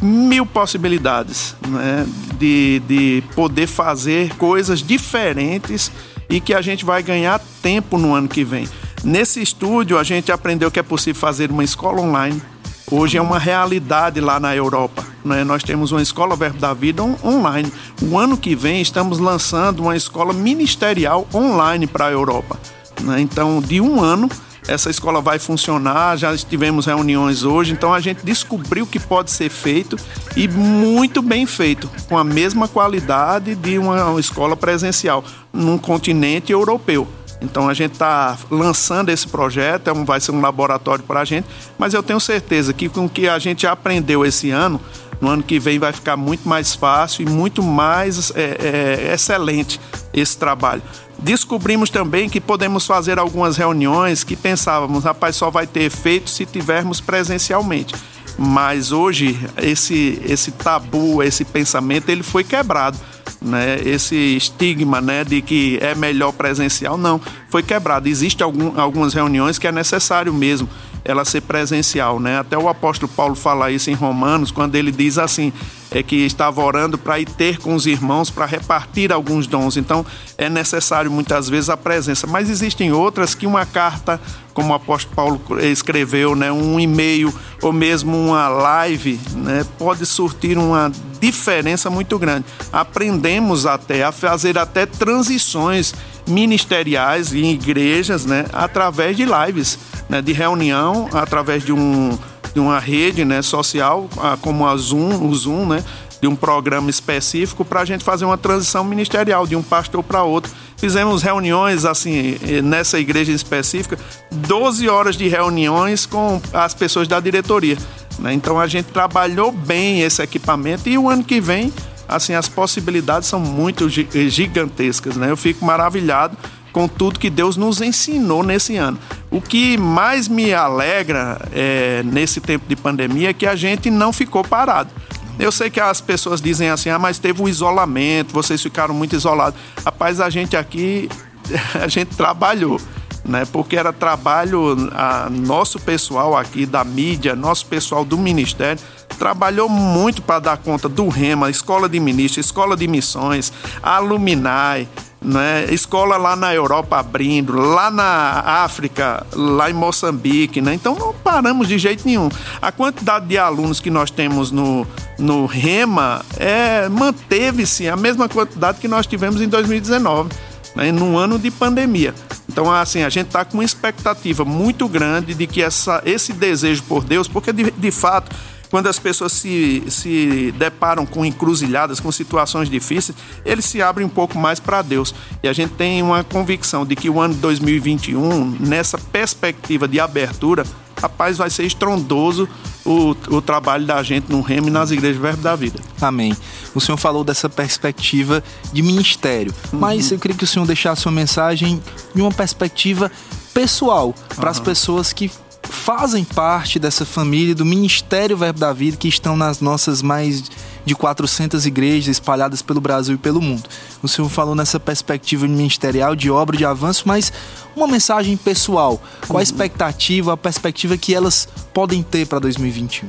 mil 0.00 0.44
possibilidades 0.44 1.56
né, 1.66 2.06
de, 2.38 2.82
de 2.86 3.22
poder 3.34 3.66
fazer 3.66 4.34
coisas 4.36 4.82
diferentes 4.82 5.90
e 6.28 6.40
que 6.40 6.52
a 6.52 6.60
gente 6.60 6.84
vai 6.84 7.02
ganhar 7.02 7.40
tempo 7.62 7.96
no 7.98 8.14
ano 8.14 8.28
que 8.28 8.44
vem. 8.44 8.68
Nesse 9.04 9.40
estúdio, 9.40 9.98
a 9.98 10.02
gente 10.02 10.32
aprendeu 10.32 10.70
que 10.70 10.80
é 10.80 10.82
possível 10.82 11.20
fazer 11.20 11.50
uma 11.50 11.64
escola 11.64 12.00
online. 12.00 12.42
Hoje 12.90 13.16
é 13.16 13.22
uma 13.22 13.38
realidade 13.38 14.20
lá 14.20 14.38
na 14.38 14.54
Europa. 14.54 15.04
Né? 15.24 15.44
Nós 15.44 15.62
temos 15.62 15.92
uma 15.92 16.02
escola 16.02 16.36
Verbo 16.36 16.58
da 16.58 16.72
Vida 16.72 17.02
on 17.02 17.16
online. 17.24 17.72
O 18.02 18.18
ano 18.18 18.36
que 18.36 18.54
vem 18.54 18.80
estamos 18.80 19.18
lançando 19.18 19.80
uma 19.80 19.96
escola 19.96 20.32
ministerial 20.32 21.26
online 21.34 21.86
para 21.86 22.06
a 22.06 22.12
Europa. 22.12 22.58
Né? 23.02 23.20
Então, 23.20 23.60
de 23.60 23.80
um 23.80 24.00
ano, 24.00 24.28
essa 24.68 24.90
escola 24.90 25.20
vai 25.20 25.38
funcionar. 25.38 26.16
Já 26.16 26.36
tivemos 26.36 26.86
reuniões 26.86 27.42
hoje, 27.42 27.72
então 27.72 27.92
a 27.92 28.00
gente 28.00 28.24
descobriu 28.24 28.86
que 28.86 28.98
pode 28.98 29.30
ser 29.30 29.48
feito 29.48 29.96
e 30.36 30.48
muito 30.48 31.22
bem 31.22 31.46
feito, 31.46 31.90
com 32.08 32.18
a 32.18 32.24
mesma 32.24 32.68
qualidade 32.68 33.54
de 33.54 33.78
uma 33.78 34.18
escola 34.18 34.56
presencial 34.56 35.24
num 35.52 35.78
continente 35.78 36.52
europeu. 36.52 37.06
Então 37.40 37.68
a 37.68 37.74
gente 37.74 37.92
está 37.92 38.36
lançando 38.50 39.10
esse 39.10 39.26
projeto, 39.28 39.90
é 39.90 39.94
vai 39.94 40.20
ser 40.20 40.32
um 40.32 40.40
laboratório 40.40 41.04
para 41.04 41.20
a 41.20 41.24
gente, 41.24 41.46
mas 41.78 41.94
eu 41.94 42.02
tenho 42.02 42.18
certeza 42.18 42.72
que 42.72 42.88
com 42.88 43.04
o 43.04 43.08
que 43.08 43.28
a 43.28 43.38
gente 43.38 43.66
aprendeu 43.66 44.24
esse 44.24 44.50
ano, 44.50 44.80
no 45.20 45.28
ano 45.28 45.42
que 45.42 45.58
vem 45.58 45.78
vai 45.78 45.92
ficar 45.92 46.16
muito 46.16 46.48
mais 46.48 46.74
fácil 46.74 47.26
e 47.26 47.30
muito 47.30 47.62
mais 47.62 48.32
é, 48.34 49.08
é, 49.08 49.14
excelente 49.14 49.80
esse 50.12 50.36
trabalho. 50.36 50.82
Descobrimos 51.18 51.90
também 51.90 52.28
que 52.28 52.40
podemos 52.40 52.86
fazer 52.86 53.18
algumas 53.18 53.56
reuniões 53.56 54.22
que 54.22 54.36
pensávamos, 54.36 55.04
rapaz, 55.04 55.36
só 55.36 55.50
vai 55.50 55.66
ter 55.66 55.84
efeito 55.84 56.28
se 56.28 56.44
tivermos 56.44 57.00
presencialmente. 57.00 57.94
Mas 58.38 58.92
hoje 58.92 59.38
esse 59.56 60.20
esse 60.24 60.52
tabu, 60.52 61.22
esse 61.22 61.44
pensamento, 61.44 62.10
ele 62.10 62.22
foi 62.22 62.44
quebrado. 62.44 62.98
Né, 63.40 63.78
esse 63.84 64.16
estigma 64.16 65.00
né, 65.00 65.22
de 65.22 65.42
que 65.42 65.78
é 65.80 65.94
melhor 65.94 66.32
presencial, 66.32 66.96
não, 66.96 67.20
foi 67.50 67.62
quebrado. 67.62 68.08
Existem 68.08 68.44
algum, 68.44 68.80
algumas 68.80 69.12
reuniões 69.14 69.58
que 69.58 69.66
é 69.66 69.72
necessário 69.72 70.32
mesmo 70.32 70.68
ela 71.06 71.24
ser 71.24 71.42
presencial, 71.42 72.18
né? 72.18 72.40
Até 72.40 72.58
o 72.58 72.68
apóstolo 72.68 73.10
Paulo 73.14 73.36
fala 73.36 73.70
isso 73.70 73.88
em 73.90 73.94
Romanos, 73.94 74.50
quando 74.50 74.74
ele 74.74 74.90
diz 74.90 75.18
assim, 75.18 75.52
é 75.88 76.02
que 76.02 76.16
estava 76.16 76.60
orando 76.60 76.98
para 76.98 77.20
ir 77.20 77.26
ter 77.26 77.58
com 77.58 77.74
os 77.74 77.86
irmãos 77.86 78.28
para 78.28 78.44
repartir 78.44 79.12
alguns 79.12 79.46
dons. 79.46 79.76
Então, 79.76 80.04
é 80.36 80.50
necessário 80.50 81.08
muitas 81.08 81.48
vezes 81.48 81.70
a 81.70 81.76
presença, 81.76 82.26
mas 82.26 82.50
existem 82.50 82.92
outras 82.92 83.36
que 83.36 83.46
uma 83.46 83.64
carta, 83.64 84.20
como 84.52 84.72
o 84.72 84.74
apóstolo 84.74 85.14
Paulo 85.14 85.40
escreveu, 85.60 86.34
né, 86.34 86.50
um 86.50 86.80
e-mail 86.80 87.32
ou 87.62 87.72
mesmo 87.72 88.16
uma 88.16 88.48
live, 88.48 89.20
né, 89.32 89.64
pode 89.78 90.04
surtir 90.04 90.58
uma 90.58 90.90
diferença 91.20 91.88
muito 91.88 92.18
grande. 92.18 92.46
Aprendemos 92.72 93.64
até 93.64 94.02
a 94.02 94.10
fazer 94.10 94.58
até 94.58 94.86
transições 94.86 95.94
ministeriais 96.26 97.32
em 97.32 97.52
igrejas, 97.52 98.26
né, 98.26 98.46
através 98.52 99.16
de 99.16 99.24
lives 99.24 99.78
né, 100.08 100.22
de 100.22 100.32
reunião 100.32 101.08
através 101.12 101.64
de, 101.64 101.72
um, 101.72 102.18
de 102.54 102.60
uma 102.60 102.78
rede 102.78 103.24
né, 103.24 103.42
social, 103.42 104.08
como 104.40 104.66
a 104.66 104.76
Zoom, 104.76 105.26
o 105.26 105.34
Zoom, 105.34 105.66
né, 105.66 105.84
de 106.20 106.26
um 106.26 106.34
programa 106.34 106.88
específico 106.88 107.64
para 107.64 107.80
a 107.80 107.84
gente 107.84 108.02
fazer 108.02 108.24
uma 108.24 108.38
transição 108.38 108.84
ministerial 108.84 109.46
de 109.46 109.54
um 109.54 109.62
pastor 109.62 110.02
para 110.02 110.22
outro. 110.22 110.50
Fizemos 110.76 111.22
reuniões 111.22 111.84
assim 111.84 112.36
nessa 112.62 112.98
igreja 112.98 113.32
específica, 113.32 113.98
12 114.30 114.88
horas 114.88 115.16
de 115.16 115.28
reuniões 115.28 116.06
com 116.06 116.40
as 116.52 116.74
pessoas 116.74 117.06
da 117.08 117.20
diretoria. 117.20 117.76
Né? 118.18 118.32
Então 118.32 118.58
a 118.58 118.66
gente 118.66 118.86
trabalhou 118.86 119.52
bem 119.52 120.00
esse 120.00 120.22
equipamento 120.22 120.88
e 120.88 120.96
o 120.96 121.08
ano 121.08 121.22
que 121.22 121.40
vem 121.40 121.72
assim 122.08 122.34
as 122.34 122.48
possibilidades 122.48 123.28
são 123.28 123.40
muito 123.40 123.88
gigantescas, 123.88 125.16
né? 125.16 125.30
Eu 125.30 125.36
fico 125.36 125.64
maravilhado 125.64 126.36
com 126.76 126.86
tudo 126.86 127.18
que 127.18 127.30
Deus 127.30 127.56
nos 127.56 127.80
ensinou 127.80 128.42
nesse 128.42 128.76
ano. 128.76 128.98
O 129.30 129.40
que 129.40 129.78
mais 129.78 130.28
me 130.28 130.52
alegra 130.52 131.40
é, 131.50 132.02
nesse 132.04 132.38
tempo 132.38 132.66
de 132.68 132.76
pandemia 132.76 133.30
é 133.30 133.32
que 133.32 133.46
a 133.46 133.56
gente 133.56 133.88
não 133.90 134.12
ficou 134.12 134.44
parado. 134.44 134.90
Eu 135.38 135.50
sei 135.50 135.70
que 135.70 135.80
as 135.80 136.02
pessoas 136.02 136.38
dizem 136.38 136.68
assim, 136.68 136.90
ah, 136.90 136.98
mas 136.98 137.18
teve 137.18 137.40
o 137.40 137.46
um 137.46 137.48
isolamento, 137.48 138.30
vocês 138.30 138.62
ficaram 138.62 138.92
muito 138.92 139.16
isolados. 139.16 139.58
Rapaz, 139.82 140.20
a 140.20 140.28
gente 140.28 140.54
aqui, 140.54 141.08
a 141.82 141.88
gente 141.88 142.14
trabalhou, 142.14 142.78
né? 143.24 143.46
Porque 143.50 143.74
era 143.74 143.90
trabalho, 143.90 144.76
a, 144.92 145.30
nosso 145.30 145.80
pessoal 145.80 146.36
aqui 146.36 146.66
da 146.66 146.84
mídia, 146.84 147.34
nosso 147.34 147.64
pessoal 147.64 148.04
do 148.04 148.18
ministério, 148.18 148.82
trabalhou 149.18 149.66
muito 149.70 150.20
para 150.20 150.40
dar 150.40 150.58
conta 150.58 150.90
do 150.90 151.08
REMA, 151.08 151.48
Escola 151.48 151.88
de 151.88 151.98
Ministros, 151.98 152.44
Escola 152.44 152.76
de 152.76 152.86
Missões, 152.86 153.50
a 153.82 153.98
Luminai, 153.98 154.86
né? 155.20 155.66
Escola 155.70 156.16
lá 156.16 156.36
na 156.36 156.54
Europa 156.54 156.98
abrindo, 156.98 157.54
lá 157.54 157.90
na 157.90 158.40
África, 158.64 159.26
lá 159.32 159.70
em 159.70 159.74
Moçambique, 159.74 160.60
né? 160.60 160.74
Então 160.74 160.94
não 160.94 161.12
paramos 161.12 161.68
de 161.68 161.78
jeito 161.78 162.06
nenhum. 162.06 162.28
A 162.60 162.70
quantidade 162.70 163.26
de 163.26 163.38
alunos 163.38 163.80
que 163.80 163.90
nós 163.90 164.10
temos 164.10 164.50
no, 164.50 164.86
no 165.18 165.46
REMA 165.46 166.24
é, 166.38 166.88
manteve-se 166.88 167.88
a 167.88 167.96
mesma 167.96 168.28
quantidade 168.28 168.78
que 168.78 168.88
nós 168.88 169.06
tivemos 169.06 169.40
em 169.40 169.48
2019, 169.48 170.30
né? 170.74 170.92
num 170.92 171.16
ano 171.18 171.38
de 171.38 171.50
pandemia. 171.50 172.14
Então, 172.48 172.72
assim, 172.72 173.02
a 173.02 173.08
gente 173.08 173.26
está 173.26 173.44
com 173.44 173.58
uma 173.58 173.64
expectativa 173.64 174.44
muito 174.44 174.88
grande 174.88 175.34
de 175.34 175.46
que 175.46 175.62
essa, 175.62 176.00
esse 176.06 176.32
desejo 176.32 176.82
por 176.84 177.04
Deus, 177.04 177.28
porque 177.28 177.52
de, 177.52 177.70
de 177.70 177.90
fato 177.90 178.34
quando 178.70 178.88
as 178.88 178.98
pessoas 178.98 179.32
se, 179.32 179.82
se 179.88 180.52
deparam 180.58 181.06
com 181.06 181.24
encruzilhadas, 181.24 182.00
com 182.00 182.10
situações 182.10 182.68
difíceis, 182.68 183.16
eles 183.44 183.64
se 183.64 183.80
abrem 183.80 184.06
um 184.06 184.10
pouco 184.10 184.38
mais 184.38 184.60
para 184.60 184.82
Deus. 184.82 185.14
E 185.42 185.48
a 185.48 185.52
gente 185.52 185.74
tem 185.74 186.02
uma 186.02 186.24
convicção 186.24 186.84
de 186.84 186.96
que 186.96 187.08
o 187.08 187.20
ano 187.20 187.34
2021, 187.34 188.56
nessa 188.60 188.98
perspectiva 188.98 189.86
de 189.86 190.00
abertura, 190.00 190.64
rapaz, 191.00 191.36
vai 191.36 191.50
ser 191.50 191.64
estrondoso 191.64 192.48
o, 192.84 193.16
o 193.28 193.42
trabalho 193.42 193.84
da 193.84 194.02
gente 194.02 194.30
no 194.30 194.40
Remo 194.40 194.68
e 194.68 194.70
nas 194.70 194.90
igrejas 194.90 195.20
Verbo 195.20 195.42
da 195.42 195.54
Vida. 195.54 195.78
Amém. 196.00 196.34
O 196.74 196.80
senhor 196.80 196.96
falou 196.96 197.24
dessa 197.24 197.48
perspectiva 197.48 198.42
de 198.72 198.82
ministério, 198.82 199.52
uhum. 199.72 199.80
mas 199.80 200.10
eu 200.10 200.18
queria 200.18 200.36
que 200.36 200.44
o 200.44 200.46
senhor 200.46 200.66
deixasse 200.66 201.06
uma 201.06 201.12
mensagem 201.12 201.82
de 202.14 202.20
uma 202.20 202.32
perspectiva 202.32 203.10
pessoal 203.52 204.14
para 204.36 204.50
as 204.50 204.58
uhum. 204.58 204.64
pessoas 204.64 205.12
que 205.12 205.30
fazem 205.68 206.24
parte 206.24 206.78
dessa 206.78 207.04
família 207.04 207.54
do 207.54 207.64
Ministério 207.64 208.36
Verbo 208.36 208.58
da 208.58 208.72
Vida 208.72 208.96
que 208.96 209.08
estão 209.08 209.36
nas 209.36 209.60
nossas 209.60 210.02
mais 210.02 210.44
de 210.84 210.94
400 210.94 211.66
igrejas 211.66 212.08
espalhadas 212.08 212.62
pelo 212.62 212.80
Brasil 212.80 213.16
e 213.16 213.18
pelo 213.18 213.42
mundo. 213.42 213.68
O 214.02 214.08
senhor 214.08 214.28
falou 214.28 214.54
nessa 214.54 214.78
perspectiva 214.78 215.46
ministerial 215.46 216.14
de 216.14 216.30
obra, 216.30 216.56
de 216.56 216.64
avanço, 216.64 217.02
mas 217.06 217.32
uma 217.74 217.88
mensagem 217.88 218.36
pessoal. 218.36 219.02
Qual 219.26 219.38
a 219.38 219.42
expectativa, 219.42 220.32
a 220.32 220.36
perspectiva 220.36 220.96
que 220.96 221.14
elas 221.14 221.48
podem 221.74 222.02
ter 222.02 222.26
para 222.26 222.38
2021? 222.38 223.08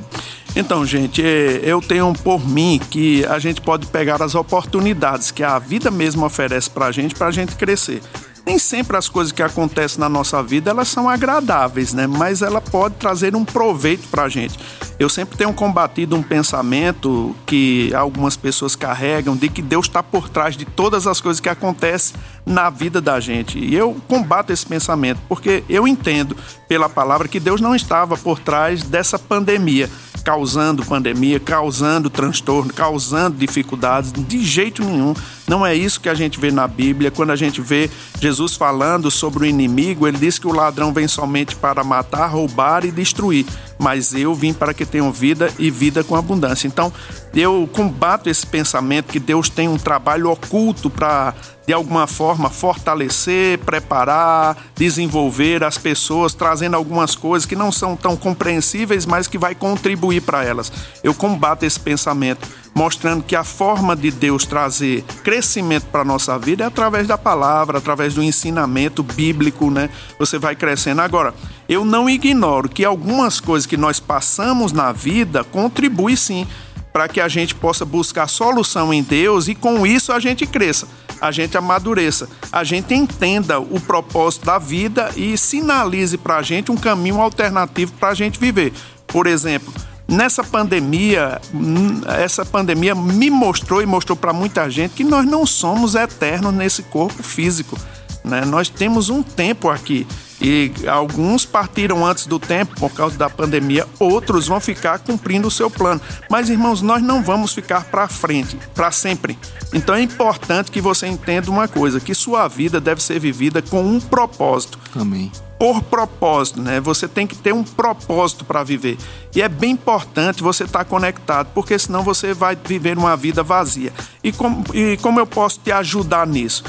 Então, 0.56 0.84
gente, 0.84 1.22
é, 1.22 1.60
eu 1.62 1.80
tenho 1.80 2.12
por 2.12 2.46
mim 2.46 2.80
que 2.90 3.24
a 3.26 3.38
gente 3.38 3.60
pode 3.60 3.86
pegar 3.86 4.20
as 4.22 4.34
oportunidades 4.34 5.30
que 5.30 5.44
a 5.44 5.58
vida 5.58 5.90
mesmo 5.90 6.26
oferece 6.26 6.68
para 6.68 6.86
a 6.86 6.92
gente, 6.92 7.14
para 7.14 7.28
a 7.28 7.32
gente 7.32 7.54
crescer 7.54 8.02
nem 8.48 8.58
sempre 8.58 8.96
as 8.96 9.10
coisas 9.10 9.30
que 9.30 9.42
acontecem 9.42 10.00
na 10.00 10.08
nossa 10.08 10.42
vida 10.42 10.70
elas 10.70 10.88
são 10.88 11.06
agradáveis, 11.06 11.92
né? 11.92 12.06
Mas 12.06 12.40
ela 12.40 12.62
pode 12.62 12.94
trazer 12.94 13.36
um 13.36 13.44
proveito 13.44 14.08
para 14.08 14.22
a 14.22 14.28
gente. 14.30 14.58
Eu 14.98 15.10
sempre 15.10 15.36
tenho 15.36 15.52
combatido 15.52 16.16
um 16.16 16.22
pensamento 16.22 17.36
que 17.44 17.94
algumas 17.94 18.38
pessoas 18.38 18.74
carregam 18.74 19.36
de 19.36 19.50
que 19.50 19.60
Deus 19.60 19.84
está 19.84 20.02
por 20.02 20.30
trás 20.30 20.56
de 20.56 20.64
todas 20.64 21.06
as 21.06 21.20
coisas 21.20 21.40
que 21.40 21.48
acontecem 21.50 22.16
na 22.46 22.70
vida 22.70 23.02
da 23.02 23.20
gente. 23.20 23.58
E 23.58 23.74
eu 23.74 23.94
combato 24.08 24.50
esse 24.50 24.64
pensamento 24.64 25.20
porque 25.28 25.62
eu 25.68 25.86
entendo 25.86 26.34
pela 26.66 26.88
palavra 26.88 27.28
que 27.28 27.38
Deus 27.38 27.60
não 27.60 27.76
estava 27.76 28.16
por 28.16 28.38
trás 28.38 28.82
dessa 28.82 29.18
pandemia 29.18 29.90
causando 30.24 30.84
pandemia, 30.84 31.40
causando 31.40 32.10
transtorno, 32.10 32.70
causando 32.74 33.38
dificuldades, 33.38 34.12
de 34.12 34.44
jeito 34.44 34.84
nenhum. 34.84 35.14
Não 35.48 35.66
é 35.66 35.74
isso 35.74 36.00
que 36.00 36.08
a 36.08 36.14
gente 36.14 36.38
vê 36.38 36.50
na 36.50 36.68
Bíblia. 36.68 37.10
Quando 37.10 37.30
a 37.30 37.36
gente 37.36 37.60
vê 37.60 37.90
Jesus 38.20 38.54
falando 38.54 39.10
sobre 39.10 39.44
o 39.44 39.46
inimigo, 39.46 40.06
ele 40.06 40.18
diz 40.18 40.38
que 40.38 40.46
o 40.46 40.52
ladrão 40.52 40.92
vem 40.92 41.08
somente 41.08 41.56
para 41.56 41.82
matar, 41.82 42.26
roubar 42.26 42.84
e 42.84 42.90
destruir. 42.90 43.46
Mas 43.78 44.12
eu 44.12 44.34
vim 44.34 44.52
para 44.52 44.74
que 44.74 44.84
tenham 44.84 45.10
vida 45.10 45.52
e 45.58 45.70
vida 45.70 46.04
com 46.04 46.14
abundância. 46.14 46.66
Então, 46.66 46.92
eu 47.34 47.68
combato 47.72 48.28
esse 48.28 48.46
pensamento 48.46 49.10
que 49.10 49.20
Deus 49.20 49.48
tem 49.48 49.68
um 49.68 49.78
trabalho 49.78 50.30
oculto 50.30 50.90
para 50.90 51.34
de 51.68 51.72
alguma 51.74 52.06
forma 52.06 52.48
fortalecer, 52.48 53.58
preparar, 53.58 54.56
desenvolver 54.74 55.62
as 55.62 55.76
pessoas, 55.76 56.32
trazendo 56.32 56.74
algumas 56.74 57.14
coisas 57.14 57.44
que 57.44 57.54
não 57.54 57.70
são 57.70 57.94
tão 57.94 58.16
compreensíveis, 58.16 59.04
mas 59.04 59.26
que 59.26 59.36
vai 59.36 59.54
contribuir 59.54 60.22
para 60.22 60.42
elas. 60.42 60.72
Eu 61.04 61.12
combato 61.12 61.66
esse 61.66 61.78
pensamento, 61.78 62.48
mostrando 62.78 63.24
que 63.24 63.34
a 63.34 63.42
forma 63.42 63.96
de 63.96 64.08
Deus 64.08 64.46
trazer 64.46 65.02
crescimento 65.24 65.86
para 65.86 66.02
a 66.02 66.04
nossa 66.04 66.38
vida 66.38 66.62
é 66.62 66.66
através 66.68 67.08
da 67.08 67.18
palavra, 67.18 67.78
através 67.78 68.14
do 68.14 68.22
ensinamento 68.22 69.02
bíblico, 69.02 69.68
né? 69.68 69.90
Você 70.16 70.38
vai 70.38 70.54
crescendo. 70.54 71.00
Agora, 71.00 71.34
eu 71.68 71.84
não 71.84 72.08
ignoro 72.08 72.68
que 72.68 72.84
algumas 72.84 73.40
coisas 73.40 73.66
que 73.66 73.76
nós 73.76 73.98
passamos 73.98 74.70
na 74.70 74.92
vida 74.92 75.42
contribuem 75.42 76.14
sim 76.14 76.46
para 76.92 77.08
que 77.08 77.20
a 77.20 77.26
gente 77.26 77.52
possa 77.52 77.84
buscar 77.84 78.28
solução 78.28 78.94
em 78.94 79.02
Deus 79.02 79.48
e 79.48 79.56
com 79.56 79.84
isso 79.84 80.12
a 80.12 80.20
gente 80.20 80.46
cresça 80.46 80.86
a 81.20 81.32
gente 81.32 81.58
amadureça, 81.58 82.28
a 82.52 82.62
gente 82.62 82.94
entenda 82.94 83.58
o 83.58 83.80
propósito 83.80 84.46
da 84.46 84.56
vida 84.56 85.10
e 85.16 85.36
sinalize 85.36 86.16
para 86.16 86.36
a 86.36 86.42
gente 86.42 86.70
um 86.70 86.76
caminho 86.76 87.20
alternativo 87.20 87.92
para 87.94 88.10
a 88.10 88.14
gente 88.14 88.38
viver. 88.38 88.72
Por 89.08 89.26
exemplo, 89.26 89.74
nessa 90.08 90.42
pandemia, 90.42 91.38
hum, 91.52 92.00
essa 92.06 92.44
pandemia 92.44 92.94
me 92.94 93.28
mostrou 93.28 93.82
e 93.82 93.86
mostrou 93.86 94.16
para 94.16 94.32
muita 94.32 94.70
gente 94.70 94.94
que 94.94 95.04
nós 95.04 95.26
não 95.26 95.44
somos 95.44 95.94
eternos 95.94 96.54
nesse 96.54 96.82
corpo 96.84 97.22
físico. 97.22 97.78
Né? 98.24 98.44
Nós 98.44 98.68
temos 98.68 99.10
um 99.10 99.22
tempo 99.22 99.68
aqui 99.68 100.06
e 100.40 100.72
alguns 100.86 101.44
partiram 101.44 102.06
antes 102.06 102.26
do 102.26 102.38
tempo 102.38 102.74
por 102.76 102.92
causa 102.92 103.18
da 103.18 103.28
pandemia, 103.28 103.86
outros 103.98 104.46
vão 104.46 104.60
ficar 104.60 104.98
cumprindo 105.00 105.48
o 105.48 105.50
seu 105.50 105.70
plano. 105.70 106.00
Mas 106.30 106.48
irmãos, 106.48 106.80
nós 106.80 107.02
não 107.02 107.22
vamos 107.22 107.52
ficar 107.52 107.84
para 107.84 108.08
frente, 108.08 108.56
para 108.74 108.90
sempre. 108.90 109.38
Então 109.74 109.94
é 109.94 110.00
importante 110.00 110.70
que 110.70 110.80
você 110.80 111.06
entenda 111.06 111.50
uma 111.50 111.68
coisa, 111.68 112.00
que 112.00 112.14
sua 112.14 112.48
vida 112.48 112.80
deve 112.80 113.02
ser 113.02 113.18
vivida 113.18 113.60
com 113.60 113.82
um 113.82 114.00
propósito. 114.00 114.78
Amém 114.94 115.30
por 115.58 115.82
propósito, 115.82 116.62
né? 116.62 116.80
Você 116.80 117.08
tem 117.08 117.26
que 117.26 117.36
ter 117.36 117.52
um 117.52 117.64
propósito 117.64 118.44
para 118.44 118.62
viver. 118.62 118.96
E 119.34 119.42
é 119.42 119.48
bem 119.48 119.72
importante 119.72 120.42
você 120.42 120.64
estar 120.64 120.80
tá 120.80 120.84
conectado, 120.84 121.48
porque 121.52 121.78
senão 121.78 122.02
você 122.02 122.32
vai 122.32 122.56
viver 122.56 122.96
uma 122.96 123.16
vida 123.16 123.42
vazia. 123.42 123.92
E 124.22 124.30
como, 124.30 124.64
e 124.72 124.96
como 124.98 125.18
eu 125.18 125.26
posso 125.26 125.58
te 125.60 125.72
ajudar 125.72 126.26
nisso? 126.26 126.62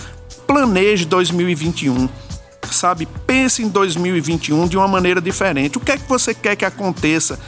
Planeje 0.47 1.05
2021 1.05 2.09
sabe? 2.73 3.07
Pense 3.25 3.61
em 3.63 3.67
2021 3.67 4.67
de 4.67 4.77
uma 4.77 4.87
maneira 4.87 5.21
diferente. 5.21 5.77
O 5.77 5.81
que 5.81 5.91
é 5.91 5.97
que 5.97 6.07
você 6.07 6.33
quer 6.33 6.55
que 6.55 6.65
aconteça 6.65 7.39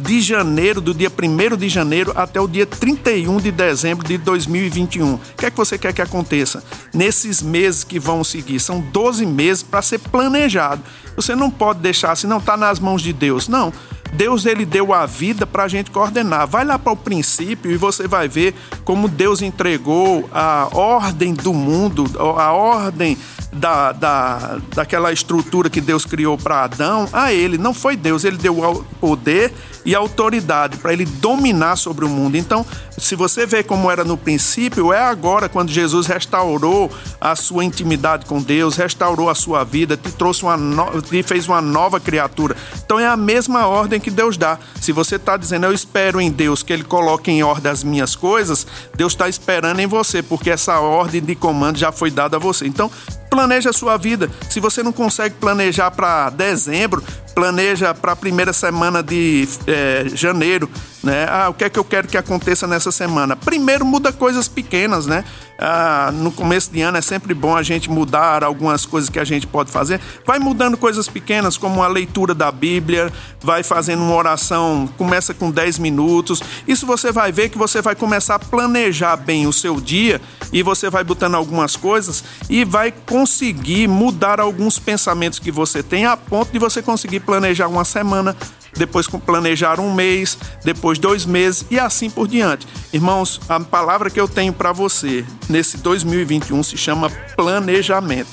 de 0.00 0.20
janeiro, 0.20 0.80
do 0.80 0.94
dia 0.94 1.10
1 1.10 1.56
de 1.56 1.68
janeiro 1.68 2.12
até 2.14 2.40
o 2.40 2.48
dia 2.48 2.66
31 2.66 3.38
de 3.38 3.50
dezembro 3.50 4.06
de 4.06 4.18
2021? 4.18 5.14
O 5.14 5.20
que 5.36 5.46
é 5.46 5.50
que 5.50 5.56
você 5.56 5.78
quer 5.78 5.92
que 5.92 6.02
aconteça 6.02 6.62
nesses 6.92 7.42
meses 7.42 7.84
que 7.84 7.98
vão 7.98 8.22
seguir? 8.22 8.60
São 8.60 8.80
12 8.80 9.24
meses 9.26 9.62
para 9.62 9.82
ser 9.82 9.98
planejado. 9.98 10.82
Você 11.16 11.34
não 11.34 11.50
pode 11.50 11.80
deixar 11.80 12.12
assim, 12.12 12.26
não 12.26 12.38
está 12.38 12.56
nas 12.56 12.78
mãos 12.78 13.02
de 13.02 13.12
Deus. 13.12 13.48
Não. 13.48 13.72
Deus 14.12 14.46
ele 14.46 14.64
deu 14.64 14.92
a 14.92 15.04
vida 15.06 15.46
para 15.46 15.64
a 15.64 15.68
gente 15.68 15.90
coordenar. 15.90 16.46
Vai 16.46 16.64
lá 16.64 16.78
para 16.78 16.92
o 16.92 16.96
princípio 16.96 17.70
e 17.70 17.76
você 17.76 18.06
vai 18.06 18.28
ver 18.28 18.54
como 18.84 19.08
Deus 19.08 19.42
entregou 19.42 20.28
a 20.32 20.68
ordem 20.72 21.34
do 21.34 21.52
mundo, 21.52 22.06
a 22.38 22.52
ordem 22.52 23.18
da, 23.52 23.92
da, 23.92 24.58
daquela 24.74 25.12
estrutura 25.12 25.70
que 25.70 25.80
Deus 25.80 26.04
criou 26.04 26.36
para 26.36 26.64
Adão 26.64 27.08
a 27.12 27.32
ele. 27.32 27.58
Não 27.58 27.72
foi 27.72 27.96
Deus, 27.96 28.24
ele 28.24 28.36
deu 28.36 28.58
o 28.58 28.84
poder 29.00 29.52
e 29.84 29.94
autoridade 29.94 30.76
para 30.76 30.92
ele 30.92 31.06
dominar 31.06 31.76
sobre 31.76 32.04
o 32.04 32.08
mundo. 32.08 32.36
Então, 32.36 32.64
se 32.98 33.14
você 33.14 33.46
vê 33.46 33.62
como 33.62 33.90
era 33.90 34.04
no 34.04 34.18
princípio, 34.18 34.92
é 34.92 35.00
agora 35.00 35.48
quando 35.48 35.70
Jesus 35.70 36.06
restaurou 36.06 36.90
a 37.20 37.34
sua 37.34 37.64
intimidade 37.64 38.26
com 38.26 38.42
Deus, 38.42 38.76
restaurou 38.76 39.30
a 39.30 39.34
sua 39.34 39.64
vida, 39.64 39.96
te 39.96 40.12
trouxe 40.12 40.42
uma 40.42 40.56
no... 40.56 41.00
te 41.00 41.22
fez 41.22 41.48
uma 41.48 41.62
nova 41.62 41.98
criatura. 41.98 42.54
Então 42.84 42.98
é 42.98 43.06
a 43.06 43.16
mesma 43.16 43.66
ordem 43.66 43.98
que 43.98 44.10
Deus 44.10 44.36
dá. 44.36 44.58
Se 44.80 44.92
você 44.92 45.16
está 45.16 45.36
dizendo 45.36 45.64
eu 45.64 45.72
espero 45.72 46.20
em 46.20 46.30
Deus 46.30 46.62
que 46.62 46.72
Ele 46.72 46.84
coloque 46.84 47.30
em 47.30 47.42
ordem 47.42 47.72
as 47.72 47.82
minhas 47.82 48.14
coisas, 48.14 48.66
Deus 48.94 49.14
está 49.14 49.28
esperando 49.28 49.80
em 49.80 49.86
você, 49.86 50.22
porque 50.22 50.50
essa 50.50 50.80
ordem 50.80 51.22
de 51.22 51.34
comando 51.34 51.78
já 51.78 51.90
foi 51.90 52.10
dada 52.10 52.36
a 52.36 52.40
você. 52.40 52.66
Então 52.66 52.90
planeja 53.28 53.70
a 53.70 53.72
sua 53.72 53.96
vida. 53.96 54.30
Se 54.50 54.60
você 54.60 54.82
não 54.82 54.92
consegue 54.92 55.34
planejar 55.36 55.90
para 55.90 56.30
dezembro, 56.30 57.02
planeja 57.38 57.94
para 57.94 58.10
a 58.10 58.16
primeira 58.16 58.52
semana 58.52 59.00
de 59.00 59.48
é, 59.68 60.06
janeiro, 60.12 60.68
né? 61.04 61.24
Ah, 61.30 61.48
o 61.48 61.54
que 61.54 61.62
é 61.62 61.70
que 61.70 61.78
eu 61.78 61.84
quero 61.84 62.08
que 62.08 62.16
aconteça 62.16 62.66
nessa 62.66 62.90
semana? 62.90 63.36
Primeiro 63.36 63.86
muda 63.86 64.12
coisas 64.12 64.48
pequenas, 64.48 65.06
né? 65.06 65.22
Ah, 65.60 66.10
no 66.12 66.30
começo 66.30 66.70
de 66.72 66.80
ano 66.80 66.98
é 66.98 67.00
sempre 67.00 67.34
bom 67.34 67.56
a 67.56 67.64
gente 67.64 67.90
mudar 67.90 68.44
algumas 68.44 68.86
coisas 68.86 69.10
que 69.10 69.18
a 69.18 69.24
gente 69.24 69.46
pode 69.46 69.70
fazer. 69.70 70.00
Vai 70.24 70.38
mudando 70.38 70.76
coisas 70.76 71.08
pequenas, 71.08 71.56
como 71.56 71.82
a 71.82 71.88
leitura 71.88 72.34
da 72.34 72.50
Bíblia, 72.50 73.12
vai 73.40 73.62
fazendo 73.62 74.02
uma 74.02 74.14
oração, 74.14 74.88
começa 74.96 75.32
com 75.32 75.50
10 75.50 75.78
minutos. 75.78 76.40
Isso 76.66 76.86
você 76.86 77.10
vai 77.10 77.30
ver 77.30 77.48
que 77.48 77.58
você 77.58 77.82
vai 77.82 77.94
começar 77.96 78.36
a 78.36 78.38
planejar 78.38 79.16
bem 79.16 79.46
o 79.46 79.52
seu 79.52 79.80
dia 79.80 80.20
e 80.52 80.62
você 80.62 80.88
vai 80.88 81.04
botando 81.04 81.34
algumas 81.34 81.76
coisas 81.76 82.22
e 82.48 82.64
vai 82.64 82.92
conseguir 82.92 83.88
mudar 83.88 84.40
alguns 84.40 84.78
pensamentos 84.78 85.38
que 85.38 85.50
você 85.50 85.82
tem 85.82 86.06
a 86.06 86.16
ponto 86.16 86.52
de 86.52 86.58
você 86.58 86.80
conseguir 86.80 87.20
planejar 87.28 87.68
uma 87.68 87.84
semana, 87.84 88.34
depois 88.74 89.06
planejar 89.06 89.78
um 89.78 89.92
mês, 89.92 90.38
depois 90.64 90.98
dois 90.98 91.26
meses 91.26 91.62
e 91.70 91.78
assim 91.78 92.08
por 92.08 92.26
diante. 92.26 92.66
Irmãos, 92.90 93.38
a 93.46 93.60
palavra 93.60 94.08
que 94.08 94.18
eu 94.18 94.26
tenho 94.26 94.50
para 94.50 94.72
você 94.72 95.26
nesse 95.46 95.76
2021 95.76 96.62
se 96.62 96.78
chama 96.78 97.10
planejamento. 97.36 98.30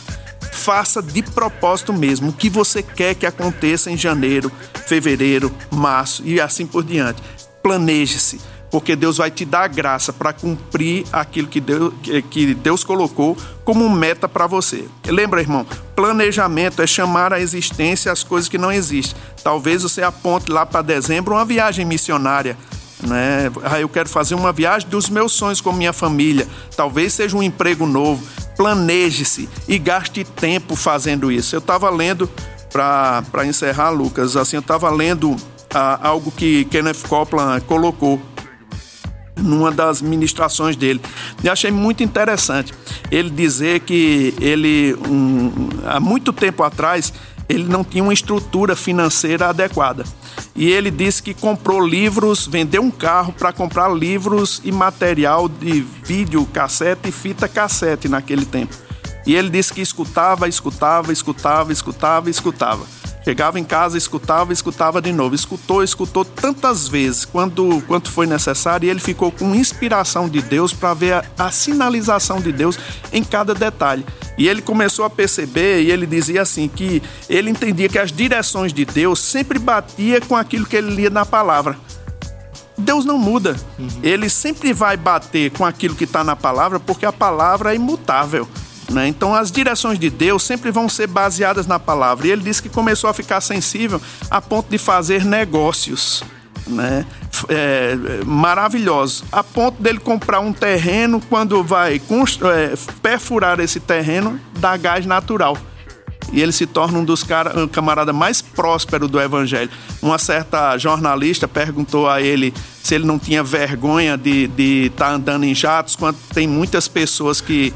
Faça 0.53 1.03
de 1.03 1.21
propósito 1.21 1.91
mesmo 1.91 2.29
o 2.29 2.33
que 2.33 2.49
você 2.49 2.81
quer 2.81 3.15
que 3.15 3.25
aconteça 3.25 3.91
em 3.91 3.97
janeiro, 3.97 4.49
fevereiro, 4.87 5.53
março 5.69 6.23
e 6.25 6.39
assim 6.39 6.65
por 6.65 6.81
diante. 6.81 7.21
Planeje-se 7.61 8.39
porque 8.71 8.95
Deus 8.95 9.17
vai 9.17 9.31
te 9.31 9.45
dar 9.45 9.67
graça 9.67 10.11
para 10.11 10.33
cumprir 10.33 11.05
aquilo 11.11 11.47
que 11.47 11.61
Deus, 11.61 11.93
que 12.29 12.53
Deus 12.53 12.83
colocou 12.83 13.37
como 13.63 13.89
meta 13.89 14.27
para 14.27 14.47
você. 14.47 14.85
Lembra, 15.07 15.41
irmão? 15.41 15.65
Planejamento 15.95 16.81
é 16.81 16.87
chamar 16.87 17.33
à 17.33 17.39
existência 17.39 18.11
as 18.11 18.23
coisas 18.23 18.49
que 18.49 18.57
não 18.57 18.71
existem. 18.71 19.19
Talvez 19.43 19.83
você 19.83 20.03
aponte 20.03 20.51
lá 20.51 20.65
para 20.65 20.81
dezembro 20.81 21.33
uma 21.33 21.45
viagem 21.45 21.85
missionária. 21.85 22.57
Né? 23.01 23.51
Ah, 23.63 23.79
eu 23.79 23.89
quero 23.89 24.09
fazer 24.09 24.35
uma 24.35 24.51
viagem 24.51 24.89
dos 24.89 25.09
meus 25.09 25.33
sonhos 25.33 25.61
com 25.61 25.71
minha 25.71 25.93
família. 25.93 26.47
Talvez 26.75 27.13
seja 27.13 27.37
um 27.37 27.43
emprego 27.43 27.85
novo. 27.85 28.25
Planeje-se 28.57 29.49
e 29.67 29.77
gaste 29.77 30.23
tempo 30.23 30.75
fazendo 30.75 31.31
isso. 31.31 31.55
Eu 31.55 31.59
estava 31.59 31.89
lendo, 31.89 32.29
para 32.71 33.45
encerrar, 33.45 33.89
Lucas, 33.89 34.35
assim, 34.35 34.57
eu 34.57 34.61
estava 34.61 34.89
lendo 34.89 35.35
ah, 35.73 35.99
algo 36.01 36.31
que 36.31 36.65
Kenneth 36.65 37.07
Copeland 37.07 37.61
colocou 37.65 38.21
numa 39.37 39.71
das 39.71 40.01
ministrações 40.01 40.75
dele. 40.75 41.01
E 41.43 41.49
achei 41.49 41.71
muito 41.71 42.03
interessante 42.03 42.73
ele 43.11 43.29
dizer 43.29 43.81
que 43.81 44.33
ele, 44.39 44.95
um, 45.07 45.51
há 45.85 45.99
muito 45.99 46.31
tempo 46.33 46.63
atrás, 46.63 47.13
ele 47.47 47.65
não 47.65 47.83
tinha 47.83 48.03
uma 48.03 48.13
estrutura 48.13 48.75
financeira 48.75 49.47
adequada. 49.49 50.03
E 50.55 50.69
ele 50.69 50.89
disse 50.89 51.21
que 51.21 51.33
comprou 51.33 51.85
livros, 51.85 52.47
vendeu 52.47 52.81
um 52.81 52.91
carro 52.91 53.33
para 53.33 53.51
comprar 53.51 53.93
livros 53.93 54.61
e 54.63 54.71
material 54.71 55.49
de 55.49 55.81
vídeo 56.03 56.45
cassete 56.45 57.09
e 57.09 57.11
fita 57.11 57.47
cassete 57.47 58.07
naquele 58.07 58.45
tempo. 58.45 58.75
E 59.25 59.35
ele 59.35 59.49
disse 59.49 59.73
que 59.73 59.81
escutava, 59.81 60.47
escutava, 60.47 61.11
escutava, 61.11 61.71
escutava, 61.73 62.29
escutava. 62.29 62.85
Chegava 63.25 63.59
em 63.59 63.63
casa, 63.63 63.97
escutava, 63.97 64.53
escutava 64.53 65.01
de 65.01 65.11
novo. 65.11 65.33
Escutou, 65.33 65.83
escutou 65.83 66.23
tantas 66.23 66.87
vezes 66.87 67.25
quanto, 67.25 67.81
quanto 67.87 68.11
foi 68.11 68.27
necessário 68.27 68.85
e 68.85 68.89
ele 68.91 68.99
ficou 68.99 69.31
com 69.31 69.55
inspiração 69.55 70.29
de 70.29 70.43
Deus 70.43 70.71
para 70.71 70.93
ver 70.93 71.13
a, 71.13 71.25
a 71.39 71.51
sinalização 71.51 72.39
de 72.39 72.51
Deus 72.51 72.77
em 73.11 73.23
cada 73.23 73.55
detalhe. 73.55 74.05
E 74.37 74.47
ele 74.47 74.61
começou 74.61 75.05
a 75.05 75.09
perceber 75.09 75.81
e 75.81 75.89
ele 75.89 76.05
dizia 76.05 76.43
assim 76.43 76.67
que 76.67 77.01
ele 77.27 77.49
entendia 77.49 77.89
que 77.89 77.97
as 77.97 78.11
direções 78.11 78.71
de 78.71 78.85
Deus 78.85 79.19
sempre 79.19 79.57
batia 79.57 80.21
com 80.21 80.35
aquilo 80.35 80.67
que 80.67 80.75
ele 80.75 80.93
lia 80.93 81.09
na 81.09 81.25
palavra. 81.25 81.75
Deus 82.77 83.05
não 83.05 83.17
muda. 83.17 83.55
Uhum. 83.79 83.87
Ele 84.03 84.29
sempre 84.29 84.71
vai 84.71 84.97
bater 84.97 85.49
com 85.49 85.65
aquilo 85.65 85.95
que 85.95 86.03
está 86.03 86.23
na 86.23 86.35
palavra 86.35 86.79
porque 86.79 87.07
a 87.07 87.11
palavra 87.11 87.73
é 87.73 87.75
imutável. 87.75 88.47
Né? 88.89 89.07
Então, 89.07 89.33
as 89.33 89.51
direções 89.51 89.97
de 89.97 90.09
Deus 90.09 90.43
sempre 90.43 90.71
vão 90.71 90.87
ser 90.87 91.07
baseadas 91.07 91.65
na 91.67 91.79
palavra. 91.79 92.27
E 92.27 92.31
ele 92.31 92.43
disse 92.43 92.61
que 92.61 92.69
começou 92.69 93.09
a 93.09 93.13
ficar 93.13 93.41
sensível 93.41 94.01
a 94.29 94.41
ponto 94.41 94.69
de 94.69 94.77
fazer 94.77 95.25
negócios. 95.25 96.23
né? 96.67 97.05
É, 97.49 97.95
maravilhosos, 98.25 99.23
a 99.29 99.43
ponto 99.43 99.81
dele 99.83 99.99
comprar 99.99 100.39
um 100.39 100.53
terreno 100.53 101.21
quando 101.29 101.61
vai 101.61 101.97
é, 101.97 102.73
perfurar 103.01 103.59
esse 103.59 103.79
terreno 103.79 104.39
dá 104.57 104.77
gás 104.77 105.05
natural 105.05 105.57
e 106.31 106.41
ele 106.41 106.51
se 106.51 106.65
torna 106.65 106.99
um 106.99 107.05
dos 107.05 107.23
cara, 107.23 107.59
um 107.59 107.67
camarada 107.67 108.11
mais 108.11 108.41
próspero 108.41 109.07
do 109.07 109.19
evangelho. 109.19 109.69
Uma 110.01 110.17
certa 110.17 110.77
jornalista 110.77 111.47
perguntou 111.47 112.09
a 112.09 112.21
ele 112.21 112.53
se 112.83 112.95
ele 112.95 113.05
não 113.05 113.17
tinha 113.17 113.43
vergonha 113.43 114.17
de 114.17 114.49
estar 114.85 115.07
tá 115.07 115.11
andando 115.13 115.43
em 115.43 115.55
jatos, 115.55 115.95
quando 115.95 116.17
tem 116.33 116.47
muitas 116.47 116.87
pessoas 116.87 117.41
que, 117.41 117.73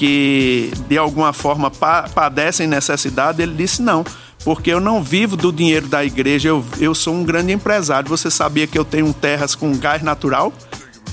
que 0.00 0.72
de 0.88 0.96
alguma 0.96 1.30
forma 1.30 1.70
pa, 1.70 2.08
padecem 2.08 2.66
necessidade. 2.66 3.42
Ele 3.42 3.54
disse 3.54 3.82
não 3.82 4.02
porque 4.42 4.72
eu 4.72 4.80
não 4.80 5.02
vivo 5.02 5.36
do 5.36 5.52
dinheiro 5.52 5.86
da 5.88 6.02
igreja, 6.02 6.48
eu, 6.48 6.64
eu 6.78 6.94
sou 6.94 7.12
um 7.12 7.22
grande 7.22 7.52
empresário. 7.52 8.08
Você 8.08 8.30
sabia 8.30 8.66
que 8.66 8.78
eu 8.78 8.84
tenho 8.86 9.12
terras 9.12 9.54
com 9.54 9.76
gás 9.76 10.02
natural? 10.02 10.54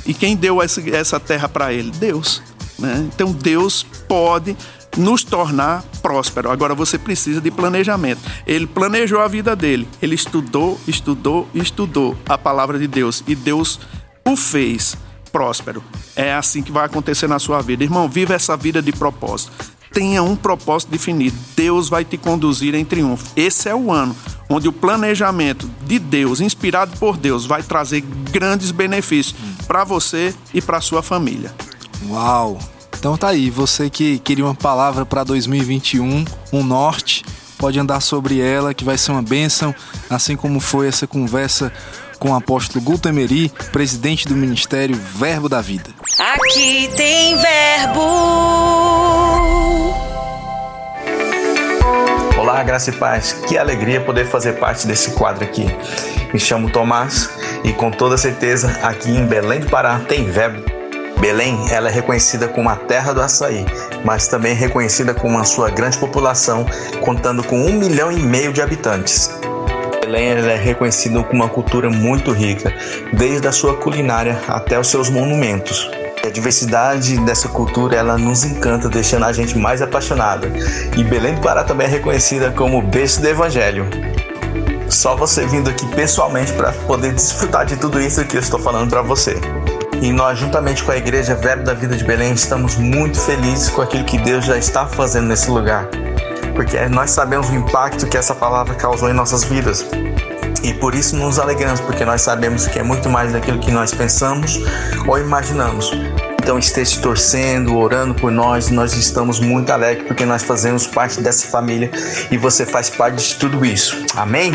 E 0.05 0.13
quem 0.13 0.37
deu 0.37 0.61
essa, 0.61 1.19
terra 1.19 1.49
para 1.49 1.73
ele? 1.73 1.91
Deus. 1.91 2.41
Né? 2.79 3.09
Então 3.13 3.33
Deus 3.33 3.85
pode 4.07 4.55
nos 4.95 5.21
tornar 5.21 5.83
próspero. 6.01 6.49
Agora 6.49 6.73
você 6.73 6.97
precisa 6.97 7.41
de 7.41 7.51
planejamento. 7.51 8.21
Ele 8.47 8.65
planejou 8.65 9.19
a 9.19 9.27
vida 9.27 9.53
dele. 9.53 9.85
Ele 10.01 10.15
estudou, 10.15 10.79
estudou, 10.87 11.49
estudou 11.53 12.15
a 12.25 12.37
palavra 12.37 12.79
de 12.79 12.87
Deus 12.87 13.21
e 13.27 13.35
Deus 13.35 13.81
o 14.25 14.37
fez 14.37 14.95
próspero. 15.27 15.83
É 16.15 16.33
assim 16.33 16.61
que 16.61 16.71
vai 16.71 16.85
acontecer 16.85 17.27
na 17.27 17.39
sua 17.39 17.61
vida. 17.61 17.83
Irmão, 17.83 18.09
viva 18.09 18.33
essa 18.33 18.55
vida 18.57 18.81
de 18.81 18.91
propósito 18.91 19.77
tenha 19.97 20.21
um 20.21 20.35
propósito 20.35 20.91
definido. 20.91 21.35
Deus 21.55 21.89
vai 21.89 22.05
te 22.05 22.17
conduzir 22.17 22.75
em 22.75 22.85
triunfo. 22.85 23.31
Esse 23.35 23.67
é 23.67 23.73
o 23.73 23.91
ano 23.91 24.15
onde 24.49 24.67
o 24.67 24.71
planejamento 24.71 25.69
de 25.85 25.99
Deus, 25.99 26.39
inspirado 26.39 26.95
por 26.97 27.17
Deus, 27.17 27.45
vai 27.45 27.63
trazer 27.63 28.01
grandes 28.31 28.71
benefícios 28.71 29.35
para 29.67 29.83
você 29.83 30.33
e 30.53 30.61
para 30.61 30.81
sua 30.81 31.01
família. 31.01 31.53
Uau! 32.07 32.57
Então 32.97 33.17
tá 33.17 33.29
aí, 33.29 33.49
você 33.49 33.89
que 33.89 34.19
queria 34.19 34.45
uma 34.45 34.55
palavra 34.55 35.05
para 35.05 35.23
2021, 35.23 36.25
um 36.53 36.63
norte, 36.63 37.23
pode 37.57 37.79
andar 37.79 37.99
sobre 37.99 38.39
ela, 38.39 38.73
que 38.73 38.83
vai 38.83 38.97
ser 38.97 39.11
uma 39.11 39.21
bênção, 39.21 39.73
assim 40.09 40.35
como 40.35 40.59
foi 40.59 40.87
essa 40.87 41.05
conversa 41.05 41.71
com 42.17 42.31
o 42.31 42.35
apóstolo 42.35 42.83
Guto 42.83 43.07
Emery, 43.07 43.51
presidente 43.71 44.27
do 44.27 44.35
Ministério 44.35 44.95
Verbo 44.95 45.47
da 45.47 45.61
Vida. 45.61 45.89
Aqui 46.19 46.89
tem 46.95 47.35
verbo. 47.37 48.01
Olá, 52.37 52.63
graça 52.63 52.89
e 52.89 52.93
paz. 52.93 53.33
Que 53.47 53.57
alegria 53.57 54.01
poder 54.01 54.25
fazer 54.25 54.53
parte 54.53 54.87
desse 54.87 55.11
quadro 55.11 55.43
aqui. 55.43 55.65
Me 56.33 56.39
chamo 56.39 56.69
Tomás 56.69 57.29
e 57.63 57.73
com 57.73 57.91
toda 57.91 58.17
certeza 58.17 58.69
aqui 58.83 59.11
em 59.11 59.25
Belém 59.25 59.59
do 59.59 59.69
Pará 59.69 59.99
tem 60.07 60.29
verbo. 60.29 60.63
Belém, 61.19 61.57
ela 61.71 61.89
é 61.89 61.91
reconhecida 61.91 62.47
como 62.47 62.69
a 62.69 62.75
terra 62.75 63.11
do 63.11 63.21
açaí, 63.21 63.65
mas 64.05 64.27
também 64.27 64.53
reconhecida 64.53 65.13
como 65.13 65.39
a 65.39 65.43
sua 65.43 65.69
grande 65.69 65.97
população, 65.97 66.65
contando 67.01 67.43
com 67.43 67.59
um 67.59 67.73
milhão 67.73 68.11
e 68.11 68.19
meio 68.19 68.53
de 68.53 68.61
habitantes. 68.61 69.31
Belém 70.07 70.29
é 70.29 70.55
reconhecida 70.55 71.21
com 71.21 71.35
uma 71.35 71.49
cultura 71.49 71.89
muito 71.89 72.31
rica, 72.31 72.73
desde 73.11 73.45
a 73.45 73.51
sua 73.51 73.75
culinária 73.75 74.39
até 74.47 74.79
os 74.79 74.87
seus 74.87 75.09
monumentos. 75.09 75.91
A 76.25 76.29
diversidade 76.29 77.17
dessa 77.25 77.49
cultura 77.49 77.97
ela 77.97 78.17
nos 78.17 78.45
encanta, 78.45 78.87
deixando 78.87 79.25
a 79.25 79.33
gente 79.33 79.57
mais 79.57 79.81
apaixonada. 79.81 80.47
E 80.95 81.03
Belém 81.03 81.35
do 81.35 81.41
Pará 81.41 81.65
também 81.65 81.87
é 81.87 81.89
reconhecida 81.89 82.51
como 82.51 82.81
berço 82.81 83.19
do 83.19 83.27
Evangelho. 83.27 83.85
Só 84.89 85.13
você 85.13 85.45
vindo 85.45 85.69
aqui 85.69 85.85
pessoalmente 85.87 86.53
para 86.53 86.71
poder 86.71 87.11
desfrutar 87.11 87.65
de 87.65 87.75
tudo 87.75 87.99
isso 87.99 88.23
que 88.23 88.37
eu 88.37 88.41
estou 88.41 88.61
falando 88.61 88.89
para 88.89 89.01
você. 89.01 89.35
E 90.01 90.13
nós, 90.13 90.39
juntamente 90.39 90.85
com 90.85 90.91
a 90.93 90.97
Igreja 90.97 91.35
Verbo 91.35 91.65
da 91.65 91.73
Vida 91.73 91.97
de 91.97 92.05
Belém, 92.05 92.31
estamos 92.31 92.77
muito 92.77 93.19
felizes 93.19 93.69
com 93.69 93.81
aquilo 93.81 94.05
que 94.05 94.17
Deus 94.19 94.45
já 94.45 94.57
está 94.57 94.87
fazendo 94.87 95.27
nesse 95.27 95.51
lugar. 95.51 95.89
Porque 96.57 96.89
nós 96.89 97.11
sabemos 97.11 97.49
o 97.49 97.53
impacto 97.53 98.07
que 98.07 98.17
essa 98.17 98.33
palavra 98.33 98.73
causou 98.73 99.11
em 99.11 99.13
nossas 99.13 99.43
vidas. 99.43 99.85
E 100.63 100.73
por 100.73 100.95
isso 100.95 101.15
nos 101.15 101.37
alegramos, 101.37 101.79
porque 101.79 102.03
nós 102.03 102.23
sabemos 102.23 102.65
que 102.65 102.79
é 102.79 102.83
muito 102.83 103.07
mais 103.11 103.31
daquilo 103.31 103.59
que 103.59 103.69
nós 103.69 103.93
pensamos 103.93 104.59
ou 105.07 105.19
imaginamos. 105.19 105.91
Então 106.41 106.57
esteja 106.57 106.99
torcendo, 106.99 107.77
orando 107.77 108.15
por 108.15 108.31
nós, 108.31 108.71
nós 108.71 108.95
estamos 108.95 109.39
muito 109.39 109.69
alegres 109.69 110.07
porque 110.07 110.25
nós 110.25 110.41
fazemos 110.41 110.87
parte 110.87 111.21
dessa 111.21 111.47
família 111.47 111.91
e 112.31 112.37
você 112.37 112.65
faz 112.65 112.89
parte 112.89 113.23
de 113.23 113.35
tudo 113.35 113.63
isso. 113.63 113.95
Amém? 114.15 114.51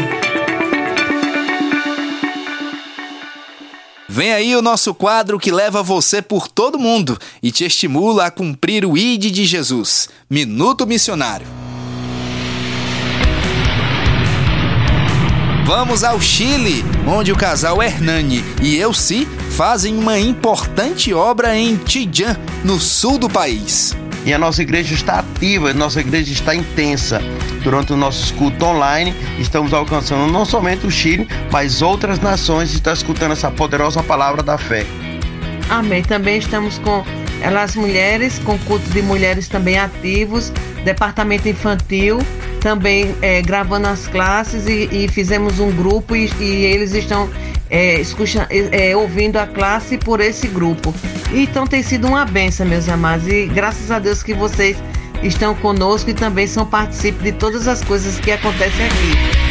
Vem 4.09 4.33
aí 4.33 4.57
o 4.57 4.61
nosso 4.61 4.93
quadro 4.93 5.39
que 5.39 5.53
leva 5.53 5.85
você 5.85 6.21
por 6.21 6.49
todo 6.49 6.81
mundo 6.81 7.17
e 7.41 7.53
te 7.53 7.65
estimula 7.65 8.27
a 8.27 8.31
cumprir 8.31 8.85
o 8.85 8.99
ID 8.99 9.31
de 9.31 9.45
Jesus. 9.45 10.09
Minuto 10.29 10.85
Missionário. 10.85 11.47
Vamos 15.65 16.03
ao 16.03 16.21
Chile, 16.21 16.85
onde 17.07 17.31
o 17.31 17.37
casal 17.37 17.81
Hernani 17.81 18.45
e 18.61 18.77
Elci 18.77 19.27
fazem 19.57 19.97
uma 19.97 20.19
importante 20.19 21.15
obra 21.15 21.57
em 21.57 21.77
Tijan, 21.77 22.37
no 22.65 22.81
sul 22.81 23.17
do 23.17 23.31
país. 23.31 23.97
E 24.27 24.35
a 24.35 24.39
nossa 24.39 24.61
igreja 24.61 24.93
está 24.93 25.21
ativa, 25.21 25.71
a 25.71 25.75
nossa 25.75 26.01
igreja 26.01 26.33
está 26.33 26.53
intensa. 26.53 27.21
Durante 27.63 27.93
o 27.93 27.97
nosso 27.97 28.35
culto 28.35 28.65
online, 28.65 29.15
estamos 29.39 29.73
alcançando 29.73 30.31
não 30.33 30.45
somente 30.45 30.85
o 30.85 30.91
Chile, 30.91 31.29
mas 31.53 31.81
outras 31.81 32.19
nações 32.19 32.73
estão 32.73 32.93
escutando 32.93 33.31
essa 33.31 33.51
poderosa 33.51 34.03
palavra 34.03 34.43
da 34.43 34.59
fé. 34.59 34.85
Amém. 35.71 36.03
Também 36.03 36.39
estamos 36.39 36.79
com 36.79 37.05
as 37.45 37.77
mulheres, 37.77 38.41
com 38.41 38.59
culto 38.61 38.91
de 38.91 39.01
mulheres 39.01 39.47
também 39.47 39.79
ativos, 39.79 40.53
departamento 40.85 41.49
infantil 41.49 42.19
também 42.63 43.15
é, 43.21 43.43
gravando 43.43 43.89
as 43.89 44.07
classes 44.07 44.67
e, 44.69 44.89
e, 44.93 45.09
fizemos 45.09 45.59
um 45.59 45.73
grupo 45.73 46.15
e, 46.15 46.31
e 46.39 46.65
eles 46.65 46.95
estão 46.95 47.29
é, 47.69 48.01
escucha, 48.01 48.47
é, 48.51 48.97
ouvindo 48.97 49.37
a 49.37 49.47
classe 49.47 49.99
por 49.99 50.21
esse 50.21 50.47
grupo. 50.47 50.95
Então 51.33 51.67
tem 51.67 51.83
sido 51.83 52.07
uma 52.07 52.25
benção, 52.25 52.65
meus 52.65 52.89
amados, 52.89 53.27
e 53.27 53.47
graças 53.47 53.91
a 53.91 53.99
Deus 53.99 54.23
que 54.23 54.33
vocês 54.33 54.77
estão 55.23 55.55
conosco 55.57 56.11
e 56.11 56.15
também 56.15 56.47
são 56.47 56.65
partícipes 56.65 57.23
de 57.23 57.33
todas 57.33 57.67
as 57.67 57.83
coisas 57.83 58.21
que 58.21 58.31
acontecem 58.31 58.87
aqui. 58.87 59.43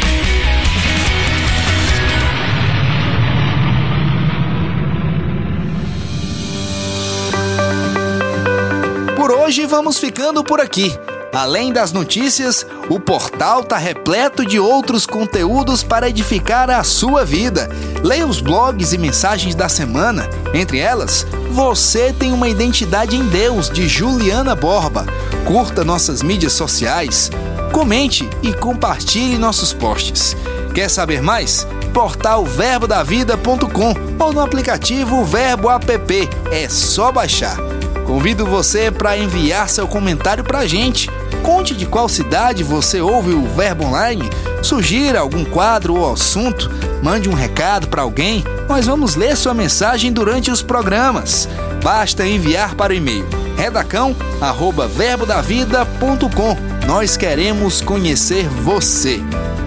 Por 9.16 9.30
hoje 9.30 9.66
vamos 9.66 9.98
ficando 9.98 10.42
por 10.42 10.60
aqui. 10.60 10.90
Além 11.32 11.72
das 11.72 11.92
notícias, 11.92 12.66
o 12.90 13.00
portal 13.00 13.60
está 13.60 13.78
repleto 13.78 14.44
de 14.44 14.60
outros 14.60 15.06
conteúdos 15.06 15.82
para 15.82 16.10
edificar 16.10 16.68
a 16.68 16.84
sua 16.84 17.24
vida. 17.24 17.70
Leia 18.02 18.26
os 18.26 18.38
blogs 18.38 18.92
e 18.92 18.98
mensagens 18.98 19.54
da 19.54 19.66
semana. 19.66 20.28
Entre 20.52 20.78
elas, 20.78 21.26
Você 21.50 22.14
tem 22.14 22.32
uma 22.32 22.48
identidade 22.48 23.14
em 23.14 23.26
Deus, 23.28 23.68
de 23.68 23.86
Juliana 23.86 24.54
Borba. 24.54 25.04
Curta 25.46 25.84
nossas 25.84 26.22
mídias 26.22 26.54
sociais, 26.54 27.30
comente 27.72 28.28
e 28.42 28.54
compartilhe 28.54 29.36
nossos 29.36 29.72
posts. 29.72 30.34
Quer 30.74 30.88
saber 30.88 31.20
mais? 31.20 31.66
Portal 31.92 32.44
verbodavida.com 32.46 33.94
ou 34.18 34.32
no 34.32 34.40
aplicativo 34.40 35.24
Verbo 35.24 35.70
App. 35.70 36.28
É 36.50 36.68
só 36.70 37.12
baixar. 37.12 37.58
Convido 38.06 38.46
você 38.46 38.90
para 38.90 39.16
enviar 39.16 39.68
seu 39.68 39.86
comentário 39.86 40.42
para 40.42 40.60
a 40.60 40.66
gente. 40.66 41.10
Conte 41.42 41.74
de 41.74 41.86
qual 41.86 42.08
cidade 42.08 42.62
você 42.62 43.00
ouve 43.00 43.32
o 43.32 43.46
Verbo 43.46 43.84
Online, 43.84 44.30
sugira 44.62 45.20
algum 45.20 45.44
quadro 45.44 45.96
ou 45.96 46.12
assunto, 46.12 46.70
mande 47.02 47.28
um 47.28 47.34
recado 47.34 47.88
para 47.88 48.02
alguém, 48.02 48.44
nós 48.68 48.86
vamos 48.86 49.16
ler 49.16 49.36
sua 49.36 49.52
mensagem 49.52 50.12
durante 50.12 50.50
os 50.50 50.62
programas. 50.62 51.48
Basta 51.82 52.26
enviar 52.26 52.74
para 52.74 52.92
o 52.92 52.96
e-mail 52.96 53.26
redacão@verbodavida.com. 53.56 56.56
Nós 56.86 57.16
queremos 57.16 57.80
conhecer 57.80 58.48
você. 58.48 59.20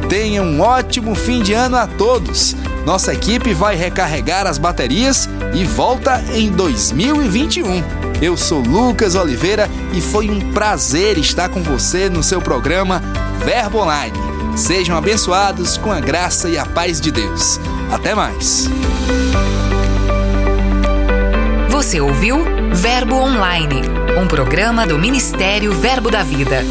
Tenha 0.10 0.44
um 0.44 0.60
ótimo 0.62 1.16
fim 1.16 1.42
de 1.42 1.54
ano 1.54 1.78
a 1.78 1.88
todos. 1.88 2.56
Nossa 2.86 3.14
equipe 3.14 3.54
vai 3.54 3.76
recarregar 3.76 4.46
as 4.46 4.58
baterias 4.58 5.30
e 5.54 5.64
volta 5.64 6.22
em 6.34 6.52
2021. 6.52 7.82
Eu 8.22 8.38
sou 8.38 8.62
Lucas 8.62 9.16
Oliveira 9.16 9.70
e 9.96 10.02
foi 10.02 10.30
um 10.30 10.52
prazer 10.52 11.18
estar 11.18 11.48
com 11.48 11.64
você 11.64 12.10
no 12.10 12.22
seu 12.22 12.42
programa 12.42 13.02
Verbo 13.46 13.80
Online. 13.80 14.18
Sejam 14.58 14.98
abençoados 14.98 15.78
com 15.78 15.92
a 15.92 16.02
graça 16.02 16.50
e 16.50 16.58
a 16.58 16.66
paz 16.66 17.00
de 17.00 17.12
Deus. 17.12 17.60
Até 17.90 18.14
mais. 18.14 18.68
Você 21.70 22.02
ouviu 22.02 22.44
Verbo 22.74 23.16
Online, 23.16 23.82
um 24.22 24.28
programa 24.28 24.86
do 24.86 25.00
Ministério 25.00 25.72
Verbo 25.74 26.12
da 26.12 26.24
Vida. 26.24 26.62